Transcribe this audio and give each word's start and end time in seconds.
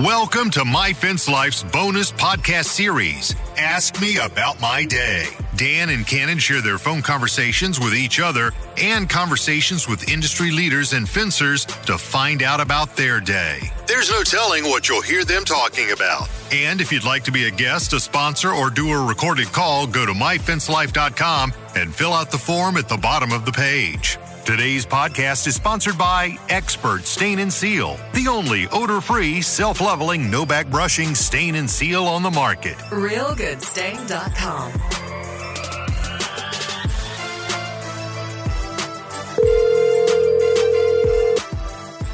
Welcome 0.00 0.50
to 0.50 0.64
My 0.64 0.92
Fence 0.92 1.28
Life's 1.28 1.64
bonus 1.64 2.12
podcast 2.12 2.66
series, 2.66 3.34
Ask 3.56 4.00
Me 4.00 4.18
About 4.18 4.60
My 4.60 4.84
Day. 4.84 5.26
Dan 5.56 5.88
and 5.88 6.06
Cannon 6.06 6.38
share 6.38 6.60
their 6.60 6.78
phone 6.78 7.02
conversations 7.02 7.80
with 7.80 7.96
each 7.96 8.20
other 8.20 8.52
and 8.76 9.10
conversations 9.10 9.88
with 9.88 10.08
industry 10.08 10.52
leaders 10.52 10.92
and 10.92 11.08
fencers 11.08 11.64
to 11.64 11.98
find 11.98 12.44
out 12.44 12.60
about 12.60 12.94
their 12.94 13.18
day. 13.18 13.58
There's 13.88 14.08
no 14.08 14.22
telling 14.22 14.62
what 14.66 14.88
you'll 14.88 15.02
hear 15.02 15.24
them 15.24 15.44
talking 15.44 15.90
about. 15.90 16.28
And 16.52 16.80
if 16.80 16.92
you'd 16.92 17.02
like 17.02 17.24
to 17.24 17.32
be 17.32 17.48
a 17.48 17.50
guest, 17.50 17.92
a 17.92 17.98
sponsor, 17.98 18.52
or 18.52 18.70
do 18.70 18.92
a 18.92 19.04
recorded 19.04 19.48
call, 19.48 19.88
go 19.88 20.06
to 20.06 20.12
myfencelife.com 20.12 21.52
and 21.74 21.92
fill 21.92 22.12
out 22.12 22.30
the 22.30 22.38
form 22.38 22.76
at 22.76 22.88
the 22.88 22.98
bottom 22.98 23.32
of 23.32 23.44
the 23.44 23.52
page. 23.52 24.16
Today's 24.48 24.86
podcast 24.86 25.46
is 25.46 25.56
sponsored 25.56 25.98
by 25.98 26.38
Expert 26.48 27.04
Stain 27.04 27.40
and 27.40 27.52
Seal, 27.52 28.00
the 28.14 28.28
only 28.28 28.66
odor 28.68 29.02
free, 29.02 29.42
self 29.42 29.78
leveling, 29.78 30.30
no 30.30 30.46
back 30.46 30.70
brushing 30.70 31.14
stain 31.14 31.56
and 31.56 31.68
seal 31.68 32.06
on 32.06 32.22
the 32.22 32.30
market. 32.30 32.78
RealGoodStain.com. 32.88 34.72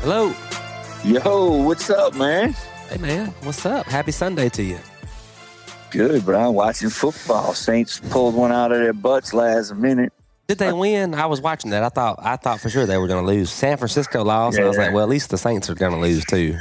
Hello. 0.03 0.35
Yo, 1.05 1.63
what's 1.63 1.89
up, 1.89 2.17
man? 2.17 2.53
Hey, 2.89 2.99
man. 2.99 3.29
What's 3.45 3.65
up? 3.65 3.87
Happy 3.87 4.11
Sunday 4.11 4.49
to 4.49 4.63
you. 4.65 4.81
Good, 5.93 6.25
bro. 6.25 6.51
Watching 6.51 6.91
football. 6.91 7.55
Saints 7.55 8.01
pulled 8.11 8.35
one 8.35 8.51
out 8.51 8.73
of 8.73 8.79
their 8.79 8.93
butts 8.93 9.33
last 9.33 9.77
minute. 9.77 10.13
Did 10.47 10.59
they 10.59 10.73
win? 10.73 11.15
I 11.15 11.27
was 11.27 11.41
watching 11.41 11.71
that. 11.71 11.83
I 11.83 11.89
thought 11.89 12.19
I 12.21 12.37
thought 12.37 12.61
for 12.61 12.69
sure 12.69 12.85
they 12.87 12.99
were 12.99 13.09
going 13.09 13.25
to 13.25 13.33
lose. 13.33 13.51
San 13.51 13.77
Francisco 13.79 14.23
lost. 14.25 14.57
and 14.57 14.65
I 14.65 14.69
was 14.69 14.77
Yeah. 14.77 14.85
like, 14.87 14.95
well, 14.95 15.03
at 15.05 15.09
least 15.09 15.31
the 15.31 15.39
Saints 15.39 15.71
are 15.71 15.75
going 15.75 15.93
to 15.93 15.99
lose 15.99 16.25
too. 16.27 16.59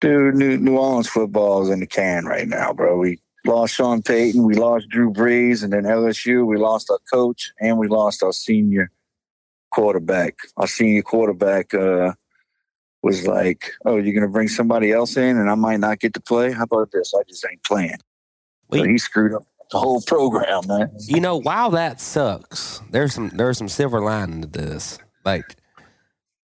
Dude, 0.00 0.34
New, 0.34 0.56
New 0.58 0.76
Orleans 0.76 1.08
football 1.08 1.62
is 1.62 1.68
in 1.70 1.80
the 1.80 1.86
can 1.86 2.24
right 2.24 2.48
now, 2.48 2.72
bro. 2.72 2.96
We 2.98 3.18
lost 3.46 3.74
Sean 3.74 4.02
Payton, 4.02 4.42
we 4.44 4.54
lost 4.54 4.88
Drew 4.88 5.12
Brees, 5.12 5.62
and 5.62 5.72
then 5.72 5.84
LSU, 5.84 6.46
we 6.46 6.56
lost 6.56 6.90
our 6.90 6.98
coach, 7.12 7.52
and 7.60 7.78
we 7.78 7.86
lost 7.88 8.22
our 8.22 8.32
senior 8.32 8.90
quarterback. 9.70 10.36
Our 10.56 10.66
senior 10.66 11.02
quarterback 11.02 11.72
uh, 11.74 12.12
was 13.02 13.26
like, 13.26 13.72
"Oh, 13.84 13.96
you're 13.96 14.14
going 14.14 14.22
to 14.22 14.28
bring 14.28 14.48
somebody 14.48 14.92
else 14.92 15.16
in, 15.16 15.36
and 15.38 15.50
I 15.50 15.54
might 15.54 15.80
not 15.80 16.00
get 16.00 16.12
to 16.14 16.20
play. 16.20 16.52
How 16.52 16.64
about 16.64 16.90
this? 16.92 17.12
I 17.14 17.22
just 17.28 17.44
ain't 17.50 17.62
playing." 17.64 17.98
So 18.72 18.84
he 18.84 18.98
screwed 18.98 19.34
up 19.34 19.44
the 19.70 19.78
whole 19.78 20.00
program, 20.02 20.66
man. 20.66 20.90
You 21.00 21.20
know, 21.20 21.36
while 21.36 21.70
that 21.70 22.00
sucks, 22.00 22.80
there's 22.90 23.14
some 23.14 23.30
there's 23.30 23.58
some 23.58 23.68
silver 23.68 24.00
lining 24.00 24.42
to 24.42 24.48
this. 24.48 24.98
Like, 25.24 25.56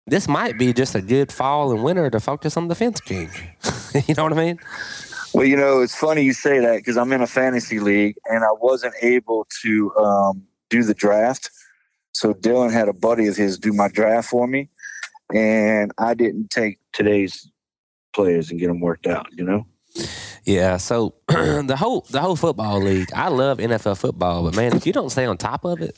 this 0.08 0.28
might 0.28 0.58
be 0.58 0.74
just 0.74 0.96
a 0.96 1.02
good 1.02 1.32
fall 1.32 1.72
and 1.72 1.84
winter 1.84 2.10
to 2.10 2.20
focus 2.20 2.58
on 2.58 2.68
the 2.68 2.76
fence 2.76 3.00
king. 3.00 3.30
you 4.08 4.16
know 4.16 4.24
what 4.24 4.34
I 4.34 4.36
mean? 4.36 4.60
Well, 5.34 5.46
you 5.46 5.58
know, 5.58 5.82
it's 5.82 5.96
funny 5.96 6.22
you 6.22 6.34
say 6.34 6.60
that 6.60 6.78
because 6.78 6.98
I'm 6.98 7.12
in 7.12 7.22
a 7.22 7.28
fantasy 7.28 7.80
league 7.80 8.16
and 8.26 8.44
I 8.44 8.52
wasn't 8.60 8.94
able 9.02 9.48
to 9.64 9.96
um, 9.96 10.44
do 10.70 10.84
the 10.84 10.94
draft. 10.94 11.50
So 12.12 12.34
Dylan 12.34 12.72
had 12.72 12.88
a 12.88 12.94
buddy 12.94 13.28
of 13.28 13.36
his 13.36 13.58
do 13.58 13.74
my 13.74 13.88
draft 13.88 14.30
for 14.30 14.46
me, 14.48 14.70
and 15.34 15.92
I 15.98 16.14
didn't 16.14 16.52
take 16.52 16.80
today's 16.92 17.50
players 18.14 18.52
and 18.52 18.60
get 18.60 18.68
them 18.68 18.80
worked 18.80 19.08
out. 19.08 19.28
You 19.32 19.44
know, 19.44 19.66
Yeah. 20.46 20.78
So 20.78 21.16
the 21.28 21.76
whole 21.78 22.06
the 22.10 22.20
whole 22.22 22.36
football 22.36 22.82
league, 22.82 23.10
I 23.16 23.30
love 23.30 23.60
NFL 23.60 23.98
football, 23.98 24.44
but 24.44 24.56
man, 24.56 24.76
if 24.76 24.86
you 24.86 24.94
don't 24.94 25.10
stay 25.10 25.26
on 25.26 25.38
top 25.38 25.66
of 25.66 25.82
it, 25.82 25.98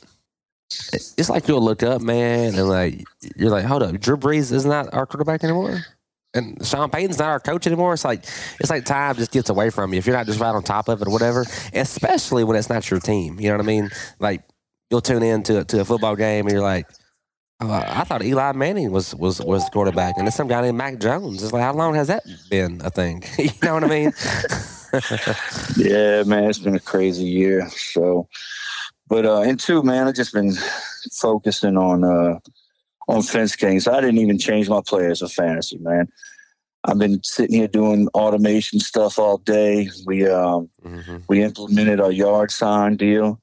it- 0.92 1.12
it's 1.16 1.28
like 1.30 1.48
you'll 1.48 1.62
look 1.62 1.82
up, 1.82 2.00
man, 2.02 2.54
and 2.54 2.68
like 2.68 3.04
you're 3.36 3.50
like, 3.50 3.64
hold 3.64 3.82
up, 3.82 3.98
Drew 4.00 4.16
Brees 4.16 4.52
is 4.52 4.64
not 4.66 4.92
our 4.94 5.06
quarterback 5.06 5.44
anymore, 5.44 5.80
and 6.34 6.64
Sean 6.66 6.90
Payton's 6.90 7.18
not 7.18 7.28
our 7.28 7.40
coach 7.40 7.66
anymore. 7.66 7.92
It's 7.94 8.04
like 8.04 8.24
it's 8.60 8.70
like 8.70 8.84
time 8.84 9.14
just 9.16 9.32
gets 9.32 9.48
away 9.50 9.70
from 9.70 9.92
you 9.92 9.98
if 9.98 10.06
you're 10.06 10.16
not 10.16 10.26
just 10.26 10.40
right 10.40 10.54
on 10.54 10.62
top 10.62 10.88
of 10.88 11.00
it 11.02 11.08
or 11.08 11.10
whatever. 11.12 11.44
Especially 11.72 12.44
when 12.44 12.56
it's 12.56 12.68
not 12.68 12.90
your 12.90 13.00
team. 13.00 13.38
You 13.40 13.48
know 13.48 13.56
what 13.56 13.64
I 13.64 13.66
mean? 13.66 13.90
Like 14.20 14.42
you'll 14.90 15.00
tune 15.00 15.22
in 15.22 15.42
to 15.44 15.64
to 15.64 15.80
a 15.80 15.84
football 15.84 16.16
game 16.16 16.46
and 16.46 16.52
you're 16.52 16.62
like. 16.62 16.86
Oh, 17.58 17.72
I 17.72 18.04
thought 18.04 18.22
Eli 18.22 18.52
Manning 18.52 18.92
was 18.92 19.14
was 19.14 19.40
was 19.40 19.64
the 19.64 19.70
quarterback, 19.70 20.18
and 20.18 20.26
there's 20.26 20.34
some 20.34 20.48
guy 20.48 20.60
named 20.60 20.76
Mac 20.76 20.98
Jones. 20.98 21.42
It's 21.42 21.54
like, 21.54 21.62
how 21.62 21.72
long 21.72 21.94
has 21.94 22.08
that 22.08 22.22
been 22.50 22.82
a 22.84 22.90
thing? 22.90 23.24
you 23.38 23.48
know 23.62 23.72
what 23.72 23.84
I 23.84 23.86
mean? 23.86 24.12
yeah, 25.76 26.22
man, 26.24 26.44
it's 26.44 26.58
been 26.58 26.74
a 26.74 26.80
crazy 26.80 27.24
year. 27.24 27.66
So, 27.70 28.28
but 29.08 29.24
uh, 29.24 29.40
and 29.40 29.58
two, 29.58 29.82
man, 29.82 30.06
I've 30.06 30.14
just 30.14 30.34
been 30.34 30.52
focusing 31.12 31.78
on 31.78 32.04
uh, 32.04 32.38
on 33.08 33.22
fence 33.22 33.56
kings. 33.56 33.88
I 33.88 34.02
didn't 34.02 34.18
even 34.18 34.38
change 34.38 34.68
my 34.68 34.82
players 34.86 35.20
for 35.20 35.28
fantasy, 35.28 35.78
man. 35.78 36.08
I've 36.84 36.98
been 36.98 37.22
sitting 37.24 37.56
here 37.56 37.68
doing 37.68 38.08
automation 38.08 38.80
stuff 38.80 39.18
all 39.18 39.38
day. 39.38 39.88
We 40.04 40.28
um, 40.28 40.68
hmm 40.82 41.18
we 41.28 41.42
implemented 41.42 42.00
our 42.00 42.12
yard 42.12 42.50
sign 42.50 42.96
deal. 42.96 43.40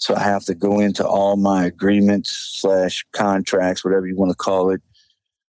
So 0.00 0.14
I 0.16 0.20
have 0.20 0.44
to 0.46 0.54
go 0.54 0.80
into 0.80 1.06
all 1.06 1.36
my 1.36 1.66
agreements 1.66 2.30
slash 2.30 3.06
contracts, 3.12 3.84
whatever 3.84 4.06
you 4.06 4.16
want 4.16 4.30
to 4.30 4.36
call 4.36 4.70
it, 4.70 4.80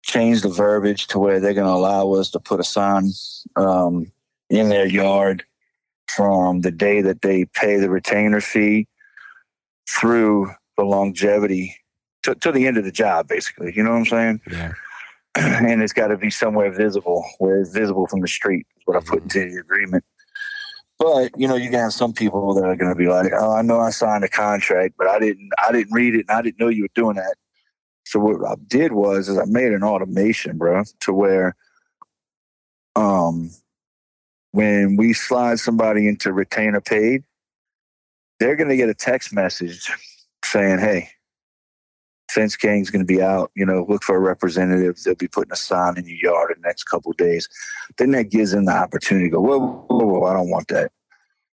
change 0.03 0.41
the 0.41 0.49
verbiage 0.49 1.07
to 1.07 1.19
where 1.19 1.39
they're 1.39 1.53
going 1.53 1.67
to 1.67 1.73
allow 1.73 2.11
us 2.13 2.31
to 2.31 2.39
put 2.39 2.59
a 2.59 2.63
sign 2.63 3.11
um, 3.55 4.11
in 4.49 4.69
their 4.69 4.87
yard 4.87 5.43
from 6.15 6.61
the 6.61 6.71
day 6.71 7.01
that 7.01 7.21
they 7.21 7.45
pay 7.45 7.77
the 7.77 7.89
retainer 7.89 8.41
fee 8.41 8.87
through 9.87 10.49
the 10.75 10.83
longevity 10.83 11.75
to, 12.23 12.33
to 12.35 12.51
the 12.51 12.65
end 12.65 12.77
of 12.77 12.83
the 12.83 12.91
job, 12.91 13.27
basically. 13.27 13.71
You 13.75 13.83
know 13.83 13.91
what 13.91 13.97
I'm 13.97 14.05
saying? 14.05 14.41
Yeah. 14.49 14.73
and 15.35 15.83
it's 15.83 15.93
got 15.93 16.07
to 16.07 16.17
be 16.17 16.31
somewhere 16.31 16.71
visible, 16.71 17.23
where 17.37 17.61
it's 17.61 17.71
visible 17.71 18.07
from 18.07 18.21
the 18.21 18.27
street. 18.27 18.65
Is 18.75 18.83
what 18.85 18.97
I 18.97 19.01
put 19.01 19.21
into 19.21 19.39
the 19.51 19.59
agreement. 19.59 20.03
But 21.01 21.31
you 21.35 21.47
know, 21.47 21.55
you 21.55 21.71
have 21.71 21.93
some 21.93 22.13
people 22.13 22.53
that 22.53 22.63
are 22.63 22.75
going 22.75 22.91
to 22.91 22.95
be 22.95 23.07
like, 23.07 23.31
"Oh, 23.35 23.53
I 23.53 23.63
know 23.63 23.79
I 23.79 23.89
signed 23.89 24.23
a 24.23 24.29
contract, 24.29 24.93
but 24.99 25.07
I 25.07 25.17
didn't. 25.17 25.49
I 25.67 25.71
didn't 25.71 25.91
read 25.91 26.13
it, 26.13 26.27
and 26.29 26.37
I 26.37 26.43
didn't 26.43 26.59
know 26.59 26.67
you 26.67 26.83
were 26.83 26.89
doing 26.93 27.15
that." 27.15 27.37
So 28.05 28.19
what 28.19 28.47
I 28.47 28.53
did 28.67 28.91
was, 28.91 29.27
is 29.27 29.39
I 29.39 29.45
made 29.45 29.71
an 29.71 29.83
automation, 29.83 30.59
bro, 30.59 30.83
to 30.99 31.13
where, 31.13 31.55
um, 32.95 33.49
when 34.51 34.95
we 34.95 35.13
slide 35.13 35.59
somebody 35.59 36.07
into 36.07 36.31
retainer 36.31 36.81
paid, 36.81 37.23
they're 38.39 38.55
going 38.55 38.69
to 38.69 38.77
get 38.77 38.89
a 38.89 38.93
text 38.93 39.33
message 39.33 39.91
saying, 40.45 40.77
"Hey, 40.77 41.09
Fence 42.33 42.55
King's 42.55 42.89
going 42.89 43.05
to 43.05 43.13
be 43.13 43.21
out. 43.21 43.51
You 43.55 43.65
know, 43.65 43.85
look 43.87 44.03
for 44.03 44.15
a 44.15 44.19
representative. 44.19 44.97
They'll 45.03 45.15
be 45.15 45.27
putting 45.27 45.51
a 45.51 45.55
sign 45.57 45.97
in 45.97 46.05
your 46.07 46.33
yard 46.33 46.51
in 46.55 46.61
the 46.61 46.67
next 46.67 46.83
couple 46.85 47.11
of 47.11 47.17
days. 47.17 47.49
Then 47.97 48.11
that 48.11 48.29
gives 48.29 48.51
them 48.51 48.65
the 48.65 48.71
opportunity 48.73 49.27
to 49.27 49.31
go, 49.31 49.41
whoa, 49.41 49.59
whoa, 49.89 50.05
whoa, 50.05 50.23
I 50.25 50.33
don't 50.33 50.49
want 50.49 50.67
that. 50.69 50.91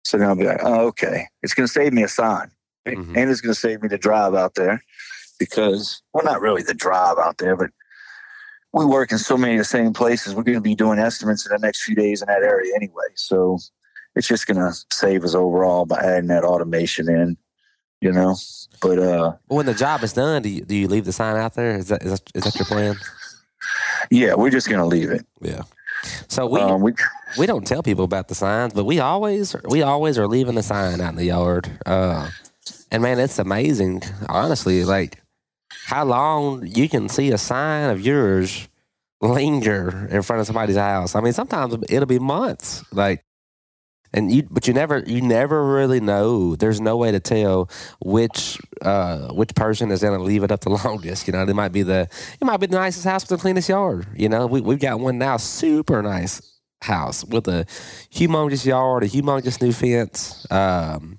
So 0.05 0.19
then 0.19 0.29
I'll 0.29 0.37
be 0.37 0.45
like, 0.45 0.61
oh, 0.63 0.87
okay. 0.89 1.27
It's 1.43 1.55
going 1.55 1.67
to 1.67 1.73
save 1.73 1.93
me 1.93 2.03
a 2.03 2.09
sign. 2.09 2.51
right? 2.87 2.97
Mhm. 2.97 3.17
And 3.17 3.31
it's 3.31 3.41
going 3.41 3.55
to 3.55 3.61
save 3.61 3.83
me 3.83 3.89
the 3.89 3.97
drive 3.99 4.35
out 4.35 4.55
there 4.57 4.83
because, 5.39 6.03
well, 6.13 6.25
not 6.25 6.41
really 6.41 6.63
the 6.63 6.75
drive 6.75 7.19
out 7.19 7.39
there, 7.39 7.57
but 7.57 7.71
we 8.73 8.85
work 8.85 9.13
in 9.13 9.19
so 9.19 9.37
many 9.39 9.55
of 9.55 9.59
the 9.59 9.65
same 9.65 9.93
places. 9.93 10.35
We're 10.35 10.43
going 10.43 10.57
to 10.59 10.61
be 10.61 10.75
doing 10.75 10.99
estimates 10.99 11.47
in 11.47 11.53
the 11.53 11.59
next 11.65 11.83
few 11.85 11.95
days 11.95 12.21
in 12.21 12.27
that 12.27 12.43
area 12.43 12.73
anyway. 12.75 13.05
So 13.15 13.59
it's 14.17 14.27
just 14.29 14.47
going 14.47 14.59
to 14.59 14.73
save 14.93 15.25
us 15.25 15.35
overall 15.35 15.87
by 15.87 15.99
adding 16.01 16.29
that 16.29 16.45
automation 16.45 17.09
in, 17.09 17.37
you 18.05 18.13
know? 18.13 18.37
But, 18.81 18.99
uh, 18.99 19.33
When 19.47 19.67
the 19.67 19.75
job 19.75 20.03
is 20.03 20.13
done, 20.13 20.43
do 20.43 20.49
you, 20.49 20.65
do 20.65 20.77
you 20.77 20.89
leave 20.89 21.07
the 21.07 21.13
sign 21.13 21.37
out 21.37 21.55
there? 21.55 21.77
Is 21.77 21.89
that 21.89 22.03
is 22.03 22.13
that, 22.13 22.31
is 22.35 22.45
that 22.45 22.55
your 22.57 22.67
plan? 22.67 22.97
yeah, 24.11 24.35
we're 24.35 24.51
just 24.51 24.69
going 24.69 24.81
to 24.81 24.87
leave 24.87 25.11
it. 25.11 25.27
Yeah. 25.41 25.63
So 26.29 26.47
we 26.47 26.61
um, 26.61 26.83
we 26.83 26.93
we 27.39 27.47
don't 27.47 27.67
tell 27.67 27.83
people 27.83 28.05
about 28.05 28.29
the 28.29 28.35
signs, 28.35 28.75
but 28.75 28.85
we 28.85 29.01
always 29.01 29.57
we 29.69 29.83
always 29.83 30.19
are 30.19 30.29
leaving 30.29 30.55
the 30.55 30.63
sign 30.63 31.01
out 31.01 31.11
in 31.11 31.17
the 31.17 31.25
yard. 31.25 31.71
Uh, 31.87 32.29
and 32.91 33.03
man, 33.03 33.19
it's 33.19 33.39
amazing, 33.39 34.03
honestly. 34.29 34.85
Like 34.85 35.23
how 35.87 36.05
long 36.05 36.67
you 36.67 36.89
can 36.89 37.09
see 37.09 37.33
a 37.33 37.39
sign 37.39 37.89
of 37.89 38.01
yours 38.03 38.69
linger 39.21 40.09
in 40.11 40.23
front 40.23 40.41
of 40.41 40.47
somebody's 40.47 40.77
house. 40.77 41.15
I 41.15 41.21
mean, 41.21 41.33
sometimes 41.33 41.75
it'll 41.89 42.07
be 42.07 42.19
months. 42.19 42.85
Like, 42.93 43.25
and 44.15 44.33
you, 44.33 44.45
but 44.49 44.67
you 44.69 44.73
never 44.73 45.01
you 45.01 45.21
never 45.21 45.67
really 45.67 46.01
know. 46.01 46.55
There's 46.55 46.81
no 46.81 46.97
way 46.97 47.11
to 47.11 47.21
tell 47.21 47.69
which 48.01 48.59
uh, 48.81 49.33
which 49.33 49.55
person 49.57 49.91
is 49.91 50.03
going 50.03 50.17
to 50.17 50.25
leave 50.25 50.45
it 50.45 50.53
up 50.53 50.61
the 50.61 50.71
longest. 50.85 51.27
You 51.27 51.33
know, 51.33 51.43
it 51.43 51.55
might 51.55 51.73
be 51.73 51.83
the 51.83 52.09
it 52.41 52.45
might 52.45 52.59
be 52.59 52.67
the 52.67 52.77
nicest 52.77 53.05
house 53.05 53.25
with 53.25 53.41
the 53.41 53.43
cleanest 53.43 53.69
yard. 53.69 54.07
You 54.15 54.29
know, 54.29 54.47
we 54.47 54.61
we've 54.61 54.79
got 54.79 55.01
one 55.01 55.19
now, 55.19 55.37
super 55.37 56.01
nice 56.01 56.41
house 56.81 57.25
with 57.25 57.49
a 57.49 57.67
humongous 58.13 58.65
yard, 58.65 59.03
a 59.03 59.09
humongous 59.09 59.61
new 59.61 59.73
fence. 59.73 60.47
Um, 60.51 61.19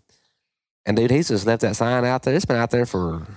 and 0.86 0.96
dude, 0.96 1.12
he's 1.12 1.28
just 1.28 1.46
left 1.46 1.64
that 1.64 1.76
sign 1.76 2.06
out 2.06 2.24
there. 2.24 2.34
It's 2.34 2.46
been 2.46 2.56
out 2.56 2.72
there 2.72 2.86
for 2.86 3.28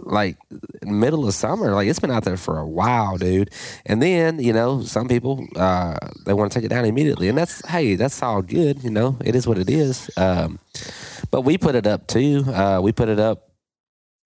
like 0.00 0.36
middle 0.82 1.26
of 1.26 1.34
summer. 1.34 1.72
Like 1.72 1.88
it's 1.88 1.98
been 1.98 2.10
out 2.10 2.24
there 2.24 2.36
for 2.36 2.58
a 2.58 2.66
while, 2.66 3.16
dude. 3.16 3.50
And 3.86 4.02
then 4.02 4.38
you 4.38 4.52
know, 4.52 4.82
some 4.82 5.08
people 5.08 5.46
uh, 5.56 5.96
they 6.26 6.32
want 6.32 6.52
to 6.52 6.58
take 6.58 6.64
it 6.64 6.68
down 6.68 6.84
immediately, 6.84 7.28
and 7.28 7.38
that's 7.38 7.66
hey, 7.66 7.94
that's 7.94 8.22
all 8.22 8.42
good. 8.42 8.82
You 8.82 8.90
know, 8.90 9.16
it 9.24 9.34
is 9.34 9.46
what 9.46 9.58
it 9.58 9.70
is. 9.70 10.10
Um, 10.16 10.58
but 11.30 11.42
we 11.42 11.58
put 11.58 11.74
it 11.74 11.86
up 11.86 12.06
too. 12.06 12.44
Uh, 12.46 12.80
we 12.82 12.92
put 12.92 13.08
it 13.08 13.18
up 13.18 13.50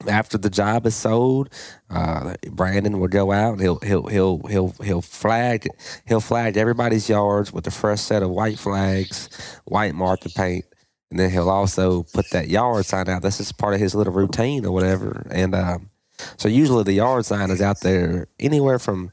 after 0.09 0.39
the 0.39 0.51
job 0.51 0.87
is 0.87 0.95
sold, 0.95 1.49
uh, 1.91 2.35
Brandon 2.51 2.99
will 3.01 3.09
go 3.09 3.33
out 3.33 3.53
and 3.53 3.61
he'll 3.61 3.79
he'll 3.81 4.07
he'll 4.09 4.39
he'll 4.49 4.75
he'll 4.83 5.03
flag 5.03 5.67
he'll 6.07 6.21
flag 6.21 6.57
everybody's 6.57 7.09
yards 7.09 7.53
with 7.53 7.67
a 7.67 7.71
fresh 7.71 8.01
set 8.01 8.23
of 8.23 8.31
white 8.31 8.59
flags, 8.59 9.29
white 9.65 9.95
marker 9.95 10.29
paint, 10.31 10.65
and 11.15 11.21
then 11.21 11.31
he'll 11.31 11.49
also 11.49 12.03
put 12.13 12.29
that 12.31 12.49
yard 12.49 12.85
sign 12.85 13.09
out. 13.09 13.23
This 13.23 13.39
is 13.39 13.53
part 13.53 13.73
of 13.73 13.79
his 13.79 13.95
little 13.95 14.13
routine 14.13 14.67
or 14.67 14.73
whatever. 14.73 15.25
And 15.31 15.55
um, 15.55 15.91
so 16.37 16.49
usually 16.49 16.83
the 16.83 16.95
yard 16.95 17.25
sign 17.25 17.53
is 17.53 17.63
out 17.63 17.83
there 17.83 18.27
anywhere 18.41 18.81
from 18.81 19.13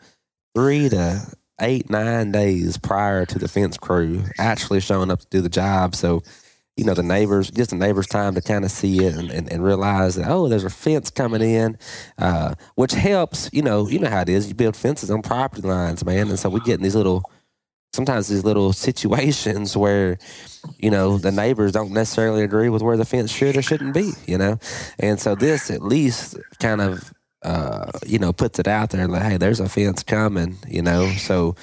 three 0.56 0.90
to 0.90 1.22
eight 1.60 1.92
nine 1.92 2.32
days 2.32 2.80
prior 2.80 3.28
to 3.28 3.38
the 3.38 3.48
fence 3.48 3.78
crew 3.78 4.24
actually 4.40 4.80
showing 4.80 5.12
up 5.12 5.20
to 5.20 5.28
do 5.30 5.42
the 5.42 5.50
job. 5.50 5.94
So 5.94 6.24
you 6.76 6.86
know, 6.86 6.96
the 6.96 7.04
neighbors, 7.04 7.52
just 7.52 7.70
the 7.70 7.76
neighbors' 7.76 8.08
time 8.08 8.34
to 8.34 8.42
kind 8.42 8.66
of 8.66 8.72
see 8.72 9.06
it 9.06 9.14
and, 9.14 9.30
and, 9.30 9.52
and, 9.52 9.64
realize 9.64 10.16
that, 10.16 10.28
oh, 10.28 10.48
there's 10.48 10.64
a 10.64 10.70
fence 10.72 11.12
coming 11.12 11.44
in, 11.44 11.78
uh, 12.18 12.56
which 12.74 12.94
helps, 12.94 13.52
you 13.54 13.62
know, 13.62 13.88
you 13.88 14.00
know 14.00 14.10
how 14.10 14.22
it 14.22 14.30
is. 14.30 14.48
You 14.48 14.56
build 14.56 14.76
fences 14.76 15.12
on 15.12 15.22
property 15.22 15.62
lines, 15.62 16.04
man. 16.04 16.30
And 16.30 16.40
so 16.40 16.50
we 16.50 16.62
get 16.62 16.76
in 16.76 16.84
these 16.84 16.96
little, 16.96 17.30
sometimes 17.94 18.28
these 18.28 18.44
little 18.44 18.74
situations 18.74 19.76
where, 19.76 20.18
you 20.78 20.90
know, 20.90 21.18
the 21.18 21.32
neighbors 21.32 21.74
don't 21.74 21.92
necessarily 21.92 22.44
agree 22.44 22.70
with 22.70 22.82
where 22.82 22.98
the 22.98 23.06
fence 23.06 23.32
should 23.32 23.58
or 23.58 23.62
shouldn't 23.62 23.94
be, 23.94 24.12
you 24.26 24.38
know? 24.38 24.58
And 25.00 25.20
so 25.20 25.36
this 25.36 25.70
at 25.70 25.82
least 25.82 26.38
kind 26.60 26.82
of, 26.82 27.14
uh, 27.44 27.92
you 28.06 28.20
know, 28.20 28.32
puts 28.32 28.60
it 28.60 28.68
out 28.68 28.92
there 28.92 29.08
like, 29.08 29.24
hey, 29.24 29.38
there's 29.38 29.60
a 29.60 29.68
fence 29.68 30.04
coming, 30.04 30.58
you 30.68 30.82
know? 30.82 31.10
So, 31.12 31.56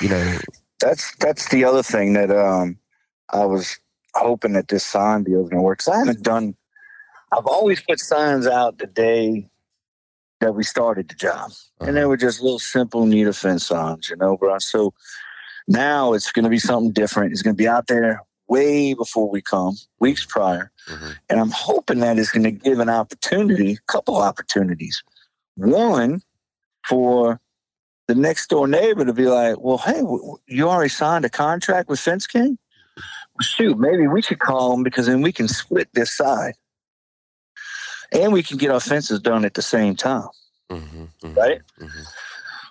you 0.00 0.08
know. 0.08 0.38
That's, 0.80 1.14
that's 1.16 1.48
the 1.48 1.64
other 1.64 1.82
thing 1.82 2.12
that, 2.12 2.30
um, 2.30 2.78
I 3.30 3.44
was 3.44 3.78
hoping 4.14 4.52
that 4.52 4.68
this 4.68 4.84
sign 4.84 5.24
deal 5.24 5.42
is 5.42 5.48
going 5.48 5.58
to 5.58 5.62
work. 5.62 5.78
Cause 5.78 5.94
I 5.94 5.98
haven't 5.98 6.22
done, 6.22 6.54
I've 7.32 7.46
always 7.46 7.80
put 7.80 7.98
signs 7.98 8.46
out 8.46 8.78
the 8.78 8.86
day 8.86 9.48
that 10.40 10.54
we 10.54 10.62
started 10.62 11.08
the 11.08 11.14
job. 11.14 11.50
Uh-huh. 11.50 11.86
And 11.86 11.96
they 11.96 12.02
uh-huh. 12.02 12.10
were 12.10 12.16
just 12.16 12.40
little 12.40 12.60
simple, 12.60 13.04
need 13.04 13.26
a 13.26 13.32
fence 13.32 13.66
signs, 13.66 14.08
you 14.08 14.16
know, 14.16 14.36
bro. 14.36 14.58
So 14.58 14.94
now 15.68 16.12
it's 16.12 16.32
going 16.32 16.44
to 16.44 16.50
be 16.50 16.58
something 16.58 16.92
different. 16.92 17.32
It's 17.32 17.42
going 17.42 17.54
to 17.56 17.62
be 17.62 17.68
out 17.68 17.86
there 17.86 18.22
way 18.48 18.94
before 18.94 19.28
we 19.28 19.42
come, 19.42 19.76
weeks 19.98 20.24
prior. 20.24 20.70
Mm-hmm. 20.88 21.10
And 21.28 21.40
I'm 21.40 21.50
hoping 21.50 22.00
that 22.00 22.18
it's 22.18 22.30
going 22.30 22.44
to 22.44 22.52
give 22.52 22.78
an 22.78 22.88
opportunity, 22.88 23.72
a 23.72 23.92
couple 23.92 24.16
opportunities. 24.16 25.02
One, 25.56 26.22
for 26.86 27.40
the 28.06 28.14
next 28.14 28.48
door 28.48 28.68
neighbor 28.68 29.04
to 29.04 29.12
be 29.12 29.26
like, 29.26 29.56
well, 29.58 29.78
hey, 29.78 30.02
you 30.46 30.68
already 30.68 30.88
signed 30.88 31.24
a 31.24 31.30
contract 31.30 31.88
with 31.88 31.98
Fence 31.98 32.26
King? 32.26 32.58
shoot, 33.42 33.78
maybe 33.78 34.06
we 34.06 34.22
should 34.22 34.38
call 34.38 34.70
them 34.70 34.82
because 34.82 35.06
then 35.06 35.22
we 35.22 35.32
can 35.32 35.48
split 35.48 35.88
this 35.92 36.16
side. 36.16 36.54
And 38.12 38.32
we 38.32 38.42
can 38.42 38.56
get 38.56 38.70
our 38.70 38.80
fences 38.80 39.20
done 39.20 39.44
at 39.44 39.54
the 39.54 39.62
same 39.62 39.96
time. 39.96 40.28
Mm-hmm, 40.70 41.04
mm-hmm, 41.22 41.34
right? 41.34 41.60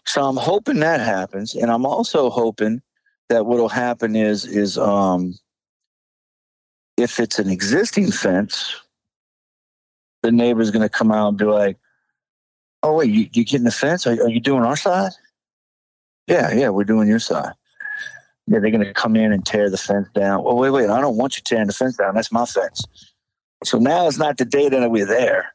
So 0.07 0.23
I'm 0.23 0.37
hoping 0.37 0.79
that 0.79 0.99
happens. 0.99 1.55
And 1.55 1.71
I'm 1.71 1.85
also 1.85 2.29
hoping 2.29 2.81
that 3.29 3.45
what'll 3.45 3.69
happen 3.69 4.15
is 4.15 4.45
is 4.45 4.77
um 4.77 5.33
if 6.97 7.19
it's 7.19 7.39
an 7.39 7.49
existing 7.49 8.11
fence, 8.11 8.75
the 10.23 10.31
neighbor's 10.31 10.71
gonna 10.71 10.89
come 10.89 11.11
out 11.11 11.29
and 11.29 11.37
be 11.37 11.45
like, 11.45 11.77
Oh 12.83 12.93
wait, 12.93 13.09
you, 13.09 13.29
you 13.33 13.43
getting 13.43 13.65
the 13.65 13.71
fence? 13.71 14.05
Are, 14.05 14.11
are 14.11 14.29
you 14.29 14.39
doing 14.39 14.63
our 14.63 14.77
side? 14.77 15.11
Yeah, 16.27 16.53
yeah, 16.53 16.69
we're 16.69 16.83
doing 16.83 17.07
your 17.07 17.19
side. 17.19 17.53
Yeah, 18.47 18.59
they're 18.59 18.71
going 18.71 18.83
to 18.83 18.93
come 18.93 19.15
in 19.15 19.31
and 19.31 19.45
tear 19.45 19.69
the 19.69 19.77
fence 19.77 20.07
down. 20.13 20.43
Well, 20.43 20.57
wait, 20.57 20.69
wait, 20.69 20.89
I 20.89 21.01
don't 21.01 21.17
want 21.17 21.37
you 21.37 21.43
tearing 21.43 21.67
the 21.67 21.73
fence 21.73 21.97
down. 21.97 22.13
That's 22.13 22.31
my 22.31 22.45
fence. 22.45 22.85
So 23.63 23.79
now 23.79 24.07
it's 24.07 24.19
not 24.19 24.37
the 24.37 24.45
day 24.45 24.69
that 24.69 24.91
we're 24.91 25.05
there 25.05 25.54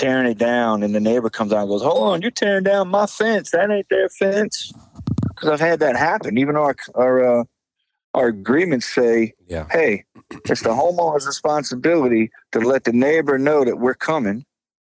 tearing 0.00 0.26
it 0.26 0.38
down, 0.38 0.82
and 0.82 0.94
the 0.94 1.00
neighbor 1.00 1.30
comes 1.30 1.52
out 1.52 1.60
and 1.60 1.68
goes, 1.68 1.82
"Hold 1.82 2.02
on, 2.02 2.22
you're 2.22 2.30
tearing 2.30 2.64
down 2.64 2.88
my 2.88 3.06
fence. 3.06 3.50
That 3.50 3.70
ain't 3.70 3.88
their 3.90 4.08
fence." 4.08 4.72
Because 5.28 5.50
I've 5.50 5.60
had 5.60 5.80
that 5.80 5.96
happen. 5.96 6.38
Even 6.38 6.56
our 6.56 6.74
our 6.94 7.40
uh, 7.40 7.44
our 8.14 8.28
agreements 8.28 8.86
say, 8.86 9.34
yeah. 9.46 9.66
"Hey, 9.70 10.04
it's 10.46 10.62
the 10.62 10.70
homeowner's 10.70 11.26
responsibility 11.26 12.30
to 12.52 12.60
let 12.60 12.84
the 12.84 12.92
neighbor 12.92 13.38
know 13.38 13.64
that 13.64 13.78
we're 13.78 13.94
coming." 13.94 14.44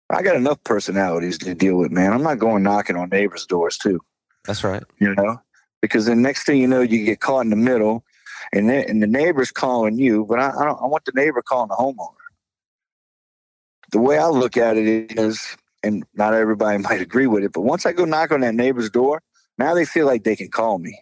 I 0.09 0.21
got 0.21 0.35
enough 0.35 0.61
personalities 0.65 1.37
to 1.39 1.55
deal 1.55 1.77
with, 1.77 1.91
man. 1.91 2.11
I'm 2.11 2.23
not 2.23 2.37
going 2.37 2.63
knocking 2.63 2.97
on 2.97 3.09
neighbors' 3.09 3.45
doors 3.45 3.77
too. 3.77 4.01
That's 4.45 4.63
right. 4.63 4.83
You 4.99 5.15
know, 5.15 5.41
because 5.81 6.05
the 6.05 6.15
next 6.15 6.45
thing 6.45 6.59
you 6.59 6.67
know, 6.67 6.81
you 6.81 7.05
get 7.05 7.21
caught 7.21 7.45
in 7.45 7.49
the 7.49 7.55
middle, 7.55 8.03
and 8.53 8.69
then, 8.69 8.85
and 8.89 9.01
the 9.01 9.07
neighbor's 9.07 9.51
calling 9.51 9.97
you. 9.97 10.25
But 10.25 10.39
I, 10.39 10.49
I, 10.49 10.71
I 10.71 10.85
want 10.85 11.05
the 11.05 11.13
neighbor 11.15 11.41
calling 11.41 11.69
the 11.69 11.75
homeowner. 11.75 12.20
The 13.91 13.99
way 13.99 14.17
I 14.17 14.27
look 14.27 14.57
at 14.57 14.77
it 14.77 15.17
is, 15.17 15.57
and 15.83 16.03
not 16.13 16.33
everybody 16.33 16.77
might 16.89 17.01
agree 17.01 17.27
with 17.27 17.43
it, 17.43 17.53
but 17.53 17.61
once 17.61 17.85
I 17.85 17.93
go 17.93 18.05
knock 18.05 18.31
on 18.31 18.41
that 18.41 18.55
neighbor's 18.55 18.89
door, 18.89 19.21
now 19.57 19.73
they 19.73 19.85
feel 19.85 20.05
like 20.05 20.23
they 20.23 20.35
can 20.35 20.49
call 20.49 20.79
me. 20.79 20.97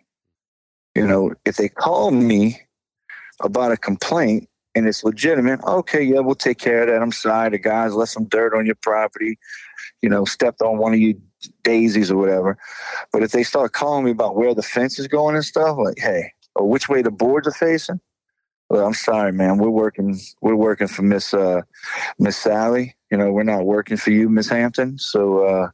You 0.96 1.08
know, 1.08 1.34
if 1.46 1.56
they 1.56 1.70
call 1.70 2.12
me 2.12 2.60
about 3.42 3.72
a 3.72 3.78
complaint 3.78 4.50
and 4.76 4.88
it's 4.88 5.04
legitimate, 5.04 5.64
okay, 5.64 6.04
yeah, 6.04 6.20
we'll 6.20 6.36
take 6.36 6.58
care 6.58 6.82
of 6.82 6.88
that. 6.90 7.02
I'm 7.02 7.12
sorry, 7.12 7.52
the 7.52 7.60
guys 7.60 7.94
left 7.94 8.12
some 8.12 8.26
dirt 8.26 8.56
on 8.56 8.66
your 8.66 8.76
property, 8.76 9.38
you 10.02 10.10
know, 10.10 10.26
stepped 10.26 10.62
on 10.62 10.78
one 10.78 10.94
of 10.94 11.00
you 11.00 11.22
daisies 11.64 12.12
or 12.12 12.18
whatever. 12.18 12.58
But 13.14 13.24
if 13.24 13.32
they 13.32 13.44
start 13.44 13.72
calling 13.72 14.06
me 14.06 14.12
about 14.12 14.36
where 14.36 14.54
the 14.54 14.64
fence 14.64 15.00
is 15.00 15.08
going 15.08 15.36
and 15.36 15.46
stuff, 15.46 15.78
like, 15.78 16.00
hey, 16.00 16.34
or 16.56 16.68
which 16.68 16.90
way 16.90 17.02
the 17.02 17.12
boards 17.12 17.48
are 17.48 17.52
facing, 17.52 18.02
well, 18.70 18.86
I'm 18.86 18.94
sorry, 18.94 19.32
man. 19.32 19.58
We're 19.58 19.70
working. 19.70 20.20
We're 20.42 20.56
working 20.56 20.88
for 20.88 21.02
Miss 21.02 21.34
uh, 21.34 21.62
Miss 22.20 22.38
Sally. 22.38 22.96
You 23.12 23.18
know, 23.18 23.32
we're 23.32 23.44
not 23.44 23.66
working 23.66 23.98
for 23.98 24.12
you, 24.12 24.30
Miss 24.30 24.50
Hampton. 24.50 24.98
So 25.00 25.46
uh, 25.46 25.70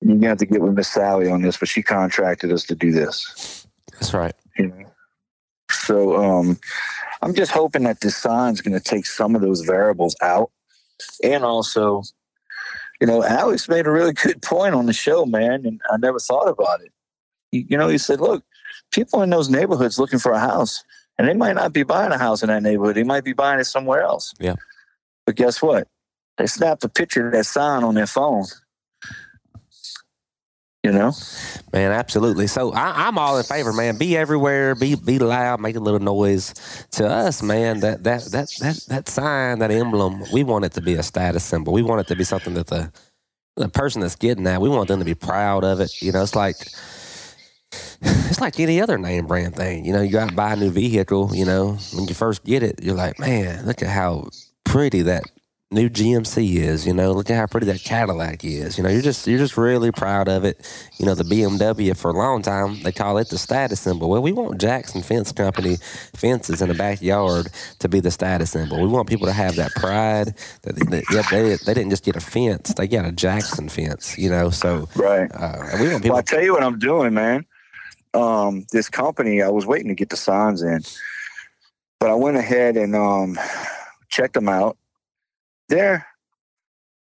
you 0.00 0.20
have 0.28 0.38
to 0.38 0.46
get 0.46 0.60
with 0.60 0.74
Miss 0.74 0.88
Sally 0.88 1.30
on 1.30 1.42
this. 1.42 1.56
But 1.56 1.68
she 1.68 1.82
contracted 1.82 2.52
us 2.52 2.64
to 2.64 2.74
do 2.74 2.92
this. 2.92 3.66
That's 3.92 4.12
right. 4.12 4.34
You 4.58 4.68
know? 4.68 4.92
So 5.70 6.16
um, 6.16 6.58
I'm 7.22 7.34
just 7.34 7.50
hoping 7.50 7.84
that 7.84 8.00
this 8.00 8.16
sign's 8.16 8.60
going 8.60 8.78
to 8.78 8.84
take 8.84 9.06
some 9.06 9.34
of 9.34 9.40
those 9.40 9.62
variables 9.62 10.16
out, 10.20 10.50
and 11.22 11.44
also 11.44 12.02
you 13.00 13.06
know, 13.06 13.22
Alex 13.22 13.68
made 13.68 13.86
a 13.86 13.90
really 13.90 14.12
good 14.24 14.42
point 14.42 14.74
on 14.74 14.86
the 14.86 14.92
show, 14.92 15.24
man, 15.24 15.64
and 15.66 15.80
I 15.90 15.96
never 15.96 16.18
thought 16.18 16.48
about 16.48 16.80
it. 16.82 16.92
You, 17.52 17.64
you 17.70 17.78
know, 17.78 17.88
he 17.88 17.98
said, 17.98 18.20
look, 18.20 18.44
people 18.92 19.22
in 19.22 19.30
those 19.30 19.48
neighborhoods 19.48 19.98
looking 19.98 20.18
for 20.18 20.32
a 20.32 20.40
house, 20.40 20.84
and 21.18 21.28
they 21.28 21.34
might 21.34 21.54
not 21.54 21.72
be 21.72 21.82
buying 21.82 22.12
a 22.12 22.18
house 22.18 22.42
in 22.42 22.48
that 22.48 22.62
neighborhood. 22.62 22.96
They 22.96 23.02
might 23.02 23.24
be 23.24 23.32
buying 23.32 23.60
it 23.60 23.64
somewhere 23.64 24.02
else. 24.02 24.32
Yeah. 24.38 24.54
But 25.26 25.34
guess 25.34 25.60
what? 25.60 25.88
They 26.38 26.46
snapped 26.46 26.84
a 26.84 26.88
picture 26.88 27.26
of 27.26 27.32
that 27.32 27.44
sign 27.44 27.82
on 27.82 27.94
their 27.94 28.06
phone. 28.06 28.44
You 30.84 30.92
know, 30.92 31.12
man, 31.72 31.90
absolutely. 31.90 32.46
So 32.46 32.72
I, 32.72 33.08
am 33.08 33.18
all 33.18 33.36
in 33.36 33.42
favor, 33.42 33.72
man. 33.72 33.98
Be 33.98 34.16
everywhere, 34.16 34.76
be 34.76 34.94
be 34.94 35.18
loud, 35.18 35.60
make 35.60 35.74
a 35.74 35.80
little 35.80 36.00
noise. 36.00 36.54
To 36.92 37.06
us, 37.06 37.42
man, 37.42 37.80
that 37.80 38.04
that 38.04 38.22
that 38.26 38.48
that 38.60 38.80
that 38.88 39.08
sign, 39.08 39.58
that 39.58 39.72
emblem, 39.72 40.22
we 40.32 40.44
want 40.44 40.64
it 40.64 40.72
to 40.74 40.80
be 40.80 40.94
a 40.94 41.02
status 41.02 41.44
symbol. 41.44 41.72
We 41.72 41.82
want 41.82 42.00
it 42.02 42.06
to 42.06 42.16
be 42.16 42.22
something 42.22 42.54
that 42.54 42.68
the 42.68 42.92
the 43.56 43.68
person 43.68 44.00
that's 44.00 44.14
getting 44.14 44.44
that, 44.44 44.60
we 44.60 44.68
want 44.68 44.86
them 44.86 45.00
to 45.00 45.04
be 45.04 45.16
proud 45.16 45.64
of 45.64 45.80
it. 45.80 46.00
You 46.00 46.12
know, 46.12 46.22
it's 46.22 46.36
like 46.36 46.56
it's 48.28 48.40
like 48.40 48.60
any 48.60 48.80
other 48.80 48.98
name 48.98 49.26
brand 49.26 49.56
thing. 49.56 49.84
You 49.84 49.92
know, 49.92 50.02
you 50.02 50.12
go 50.12 50.20
out 50.20 50.28
and 50.28 50.36
buy 50.36 50.52
a 50.52 50.56
new 50.56 50.70
vehicle. 50.70 51.34
You 51.34 51.44
know, 51.44 51.78
when 51.94 52.06
you 52.06 52.14
first 52.14 52.44
get 52.44 52.62
it, 52.62 52.82
you're 52.82 52.94
like, 52.94 53.18
man, 53.18 53.66
look 53.66 53.82
at 53.82 53.88
how 53.88 54.28
pretty 54.64 55.02
that 55.02 55.24
new 55.70 55.88
GMC 55.88 56.56
is. 56.56 56.86
You 56.86 56.92
know, 56.92 57.12
look 57.12 57.30
at 57.30 57.36
how 57.36 57.46
pretty 57.46 57.66
that 57.66 57.82
Cadillac 57.82 58.44
is. 58.44 58.76
You 58.76 58.84
know, 58.84 58.90
you're 58.90 59.02
just 59.02 59.26
you're 59.26 59.38
just 59.38 59.56
really 59.56 59.92
proud 59.92 60.28
of 60.28 60.44
it. 60.44 60.60
You 60.98 61.06
know, 61.06 61.14
the 61.14 61.24
BMW 61.24 61.96
for 61.96 62.10
a 62.10 62.14
long 62.14 62.42
time 62.42 62.82
they 62.82 62.92
call 62.92 63.18
it 63.18 63.28
the 63.28 63.38
status 63.38 63.80
symbol. 63.80 64.10
Well, 64.10 64.22
we 64.22 64.32
want 64.32 64.60
Jackson 64.60 65.02
Fence 65.02 65.32
Company 65.32 65.76
fences 66.14 66.62
in 66.62 66.68
the 66.68 66.74
backyard 66.74 67.48
to 67.78 67.88
be 67.88 68.00
the 68.00 68.10
status 68.10 68.50
symbol. 68.50 68.80
We 68.80 68.88
want 68.88 69.08
people 69.08 69.26
to 69.26 69.32
have 69.32 69.56
that 69.56 69.72
pride 69.72 70.34
that 70.62 70.76
they, 70.76 71.02
yep, 71.10 71.26
they, 71.30 71.56
they 71.64 71.74
didn't 71.74 71.90
just 71.90 72.04
get 72.04 72.16
a 72.16 72.20
fence; 72.20 72.74
they 72.74 72.88
got 72.88 73.04
a 73.04 73.12
Jackson 73.12 73.68
fence. 73.68 74.18
You 74.18 74.30
know, 74.30 74.50
so 74.50 74.88
right. 74.96 75.30
Uh, 75.32 75.76
we 75.80 75.88
want 75.88 76.02
people. 76.02 76.14
Well, 76.14 76.18
I 76.18 76.22
tell 76.22 76.42
you 76.42 76.52
what 76.52 76.62
I'm 76.62 76.78
doing, 76.78 77.14
man. 77.14 77.46
Um, 78.14 78.66
this 78.72 78.88
company, 78.88 79.42
I 79.42 79.48
was 79.48 79.66
waiting 79.66 79.88
to 79.88 79.94
get 79.94 80.10
the 80.10 80.16
signs 80.16 80.62
in, 80.62 80.80
but 82.00 82.10
I 82.10 82.14
went 82.14 82.36
ahead 82.36 82.76
and 82.76 82.94
um, 82.96 83.38
checked 84.08 84.34
them 84.34 84.48
out 84.48 84.76
there. 85.68 86.06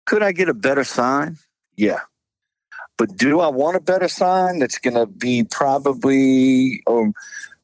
Could 0.06 0.24
I 0.24 0.32
get 0.32 0.50
a 0.50 0.54
better 0.54 0.84
sign? 0.84 1.38
Yeah. 1.76 2.00
But 2.98 3.16
do 3.16 3.40
I 3.40 3.48
want 3.48 3.78
a 3.78 3.82
better 3.82 4.08
sign 4.08 4.60
that's 4.60 4.80
going 4.80 4.96
to 4.96 5.06
be 5.06 5.44
probably, 5.44 6.82
or 6.88 7.14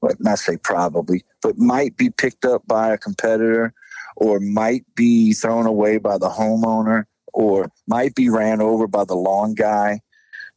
well, 0.01 0.13
not 0.19 0.39
say 0.39 0.57
probably, 0.57 1.23
but 1.41 1.57
might 1.57 1.97
be 1.97 2.09
picked 2.09 2.45
up 2.45 2.65
by 2.67 2.93
a 2.93 2.97
competitor 2.97 3.73
or 4.15 4.39
might 4.39 4.85
be 4.95 5.33
thrown 5.33 5.65
away 5.65 5.97
by 5.97 6.17
the 6.17 6.29
homeowner 6.29 7.05
or 7.33 7.71
might 7.88 8.13
be 8.13 8.29
ran 8.29 8.62
over 8.62 8.88
by 8.88 9.05
the 9.05 9.15
lawn 9.15 9.55
guy? 9.55 10.01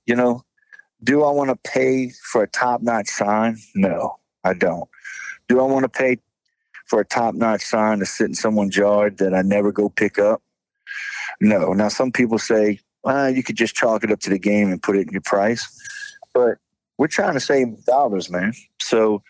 You 0.05 0.15
know, 0.15 0.45
do 1.03 1.25
I 1.25 1.31
want 1.31 1.51
to 1.51 1.71
pay 1.71 2.11
for 2.11 2.43
a 2.43 2.49
top 2.49 2.83
notch 2.83 3.09
sign? 3.09 3.59
No, 3.75 4.19
I 4.45 4.55
don't. 4.55 4.89
Do 5.49 5.61
I 5.61 5.65
want 5.65 5.85
to 5.85 5.89
pay 5.89 6.19
for 6.87 7.01
a 7.01 7.05
top 7.05 7.35
notch 7.35 7.63
sign 7.63 7.99
to 7.99 8.07
sit 8.07 8.27
in 8.27 8.35
someone's 8.35 8.77
yard 8.77 9.19
that 9.19 9.35
I 9.35 9.43
never 9.43 9.73
go 9.73 9.89
pick 9.89 10.19
up? 10.19 10.43
No. 11.41 11.73
Now, 11.73 11.89
some 11.89 12.13
people 12.13 12.39
say 12.39 12.81
uh, 13.05 13.31
you 13.35 13.43
could 13.43 13.57
just 13.57 13.75
chalk 13.75 14.05
it 14.05 14.11
up 14.11 14.21
to 14.21 14.31
the 14.31 14.39
game 14.39 14.71
and 14.71 14.83
put 14.83 14.97
it 14.97 15.07
in 15.07 15.13
your 15.13 15.23
price, 15.23 15.69
but 16.33 16.59
we're 16.99 17.07
trying 17.07 17.35
to 17.35 17.41
save 17.41 17.85
dollars, 17.85 18.31
man. 18.31 18.53
So 18.81 19.23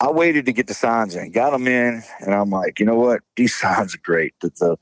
I 0.00 0.10
waited 0.10 0.46
to 0.46 0.52
get 0.52 0.66
the 0.66 0.74
signs 0.74 1.14
in, 1.14 1.32
got 1.32 1.50
them 1.50 1.66
in, 1.66 2.02
and 2.20 2.34
I'm 2.34 2.50
like, 2.50 2.78
you 2.78 2.86
know 2.86 2.96
what? 2.96 3.22
These 3.36 3.54
signs 3.58 3.94
are 3.94 4.00
great. 4.02 4.34
The 4.40 4.50
the 4.58 4.76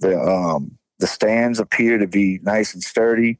the 0.00 0.20
um 0.20 0.78
the 0.98 1.06
stands 1.06 1.58
appear 1.58 1.98
to 1.98 2.06
be 2.06 2.40
nice 2.42 2.74
and 2.74 2.82
sturdy. 2.82 3.38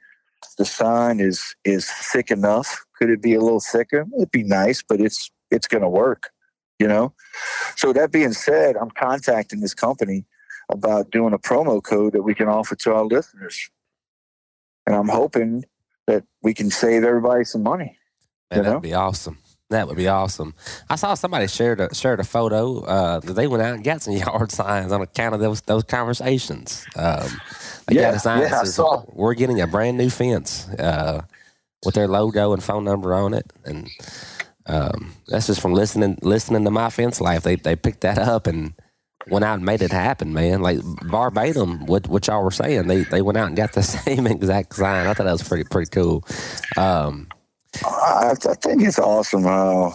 The 0.58 0.64
sign 0.64 1.20
is 1.20 1.54
is 1.64 1.90
thick 1.90 2.30
enough. 2.30 2.84
Could 2.98 3.10
it 3.10 3.22
be 3.22 3.34
a 3.34 3.40
little 3.40 3.60
thicker? 3.60 4.06
It'd 4.16 4.30
be 4.30 4.42
nice, 4.42 4.82
but 4.82 5.00
it's 5.00 5.30
it's 5.50 5.66
going 5.66 5.82
to 5.82 5.88
work, 5.88 6.30
you 6.78 6.88
know. 6.88 7.12
So 7.76 7.92
that 7.92 8.12
being 8.12 8.32
said, 8.32 8.76
I'm 8.76 8.90
contacting 8.90 9.60
this 9.60 9.74
company 9.74 10.24
about 10.70 11.10
doing 11.10 11.34
a 11.34 11.38
promo 11.38 11.82
code 11.82 12.12
that 12.14 12.22
we 12.22 12.34
can 12.34 12.48
offer 12.48 12.74
to 12.76 12.94
our 12.94 13.04
listeners, 13.04 13.70
and 14.86 14.94
I'm 14.94 15.08
hoping 15.08 15.64
that 16.06 16.24
we 16.42 16.54
can 16.54 16.70
save 16.70 17.04
everybody 17.04 17.44
some 17.44 17.62
money. 17.62 17.98
Man, 18.50 18.62
that'd 18.62 18.72
know? 18.72 18.80
be 18.80 18.94
awesome. 18.94 19.38
That 19.70 19.88
would 19.88 19.96
be 19.96 20.08
awesome. 20.08 20.54
I 20.90 20.96
saw 20.96 21.14
somebody 21.14 21.48
shared 21.48 21.80
a 21.80 21.94
shared 21.94 22.20
a 22.20 22.24
photo 22.24 22.84
uh, 22.84 23.20
that 23.20 23.32
they 23.32 23.46
went 23.46 23.62
out 23.62 23.74
and 23.74 23.82
got 23.82 24.02
some 24.02 24.14
yard 24.16 24.52
signs 24.52 24.92
on 24.92 25.00
account 25.00 25.34
of 25.34 25.40
those 25.40 25.62
those 25.62 25.84
conversations. 25.84 26.86
Um, 26.96 27.40
they 27.86 27.96
Yeah, 27.96 27.96
got 27.96 28.14
a 28.14 28.20
sign 28.20 28.42
yeah, 28.42 28.48
that 28.48 28.56
says, 28.56 28.84
"We're 29.12 29.34
getting 29.34 29.60
a 29.60 29.66
brand 29.68 29.98
new 29.98 30.10
fence 30.10 30.68
uh, 30.78 31.22
with 31.84 31.94
their 31.96 32.08
logo 32.08 32.52
and 32.54 32.62
phone 32.62 32.84
number 32.84 33.14
on 33.14 33.34
it." 33.34 33.52
And 33.64 33.90
um, 34.66 35.14
that's 35.28 35.48
just 35.48 35.60
from 35.60 35.74
listening 35.74 36.18
listening 36.22 36.64
to 36.64 36.70
my 36.72 36.90
fence 36.90 37.20
life. 37.20 37.44
They 37.44 37.56
they 37.56 37.76
picked 37.76 38.02
that 38.02 38.18
up 38.18 38.46
and 38.46 38.74
went 39.28 39.44
out 39.44 39.56
and 39.56 39.64
made 39.66 39.82
it 39.82 39.92
happen, 39.92 40.34
man. 40.34 40.62
Like 40.62 40.80
verbatim, 41.04 41.86
what 41.86 42.08
what 42.08 42.26
y'all 42.28 42.44
were 42.44 42.50
saying. 42.52 42.88
They 42.88 43.04
they 43.04 43.22
went 43.22 43.38
out 43.38 43.48
and 43.48 43.56
got 43.56 43.72
the 43.74 43.82
same 43.84 44.26
exact 44.26 44.74
sign. 44.76 45.06
I 45.06 45.14
thought 45.14 45.24
that 45.24 45.32
was 45.32 45.48
pretty 45.48 45.64
pretty 45.64 45.90
cool. 45.90 46.24
Um, 46.76 47.28
I, 47.84 48.32
I 48.32 48.54
think 48.54 48.82
it's 48.82 48.98
awesome 48.98 49.44
how 49.44 49.94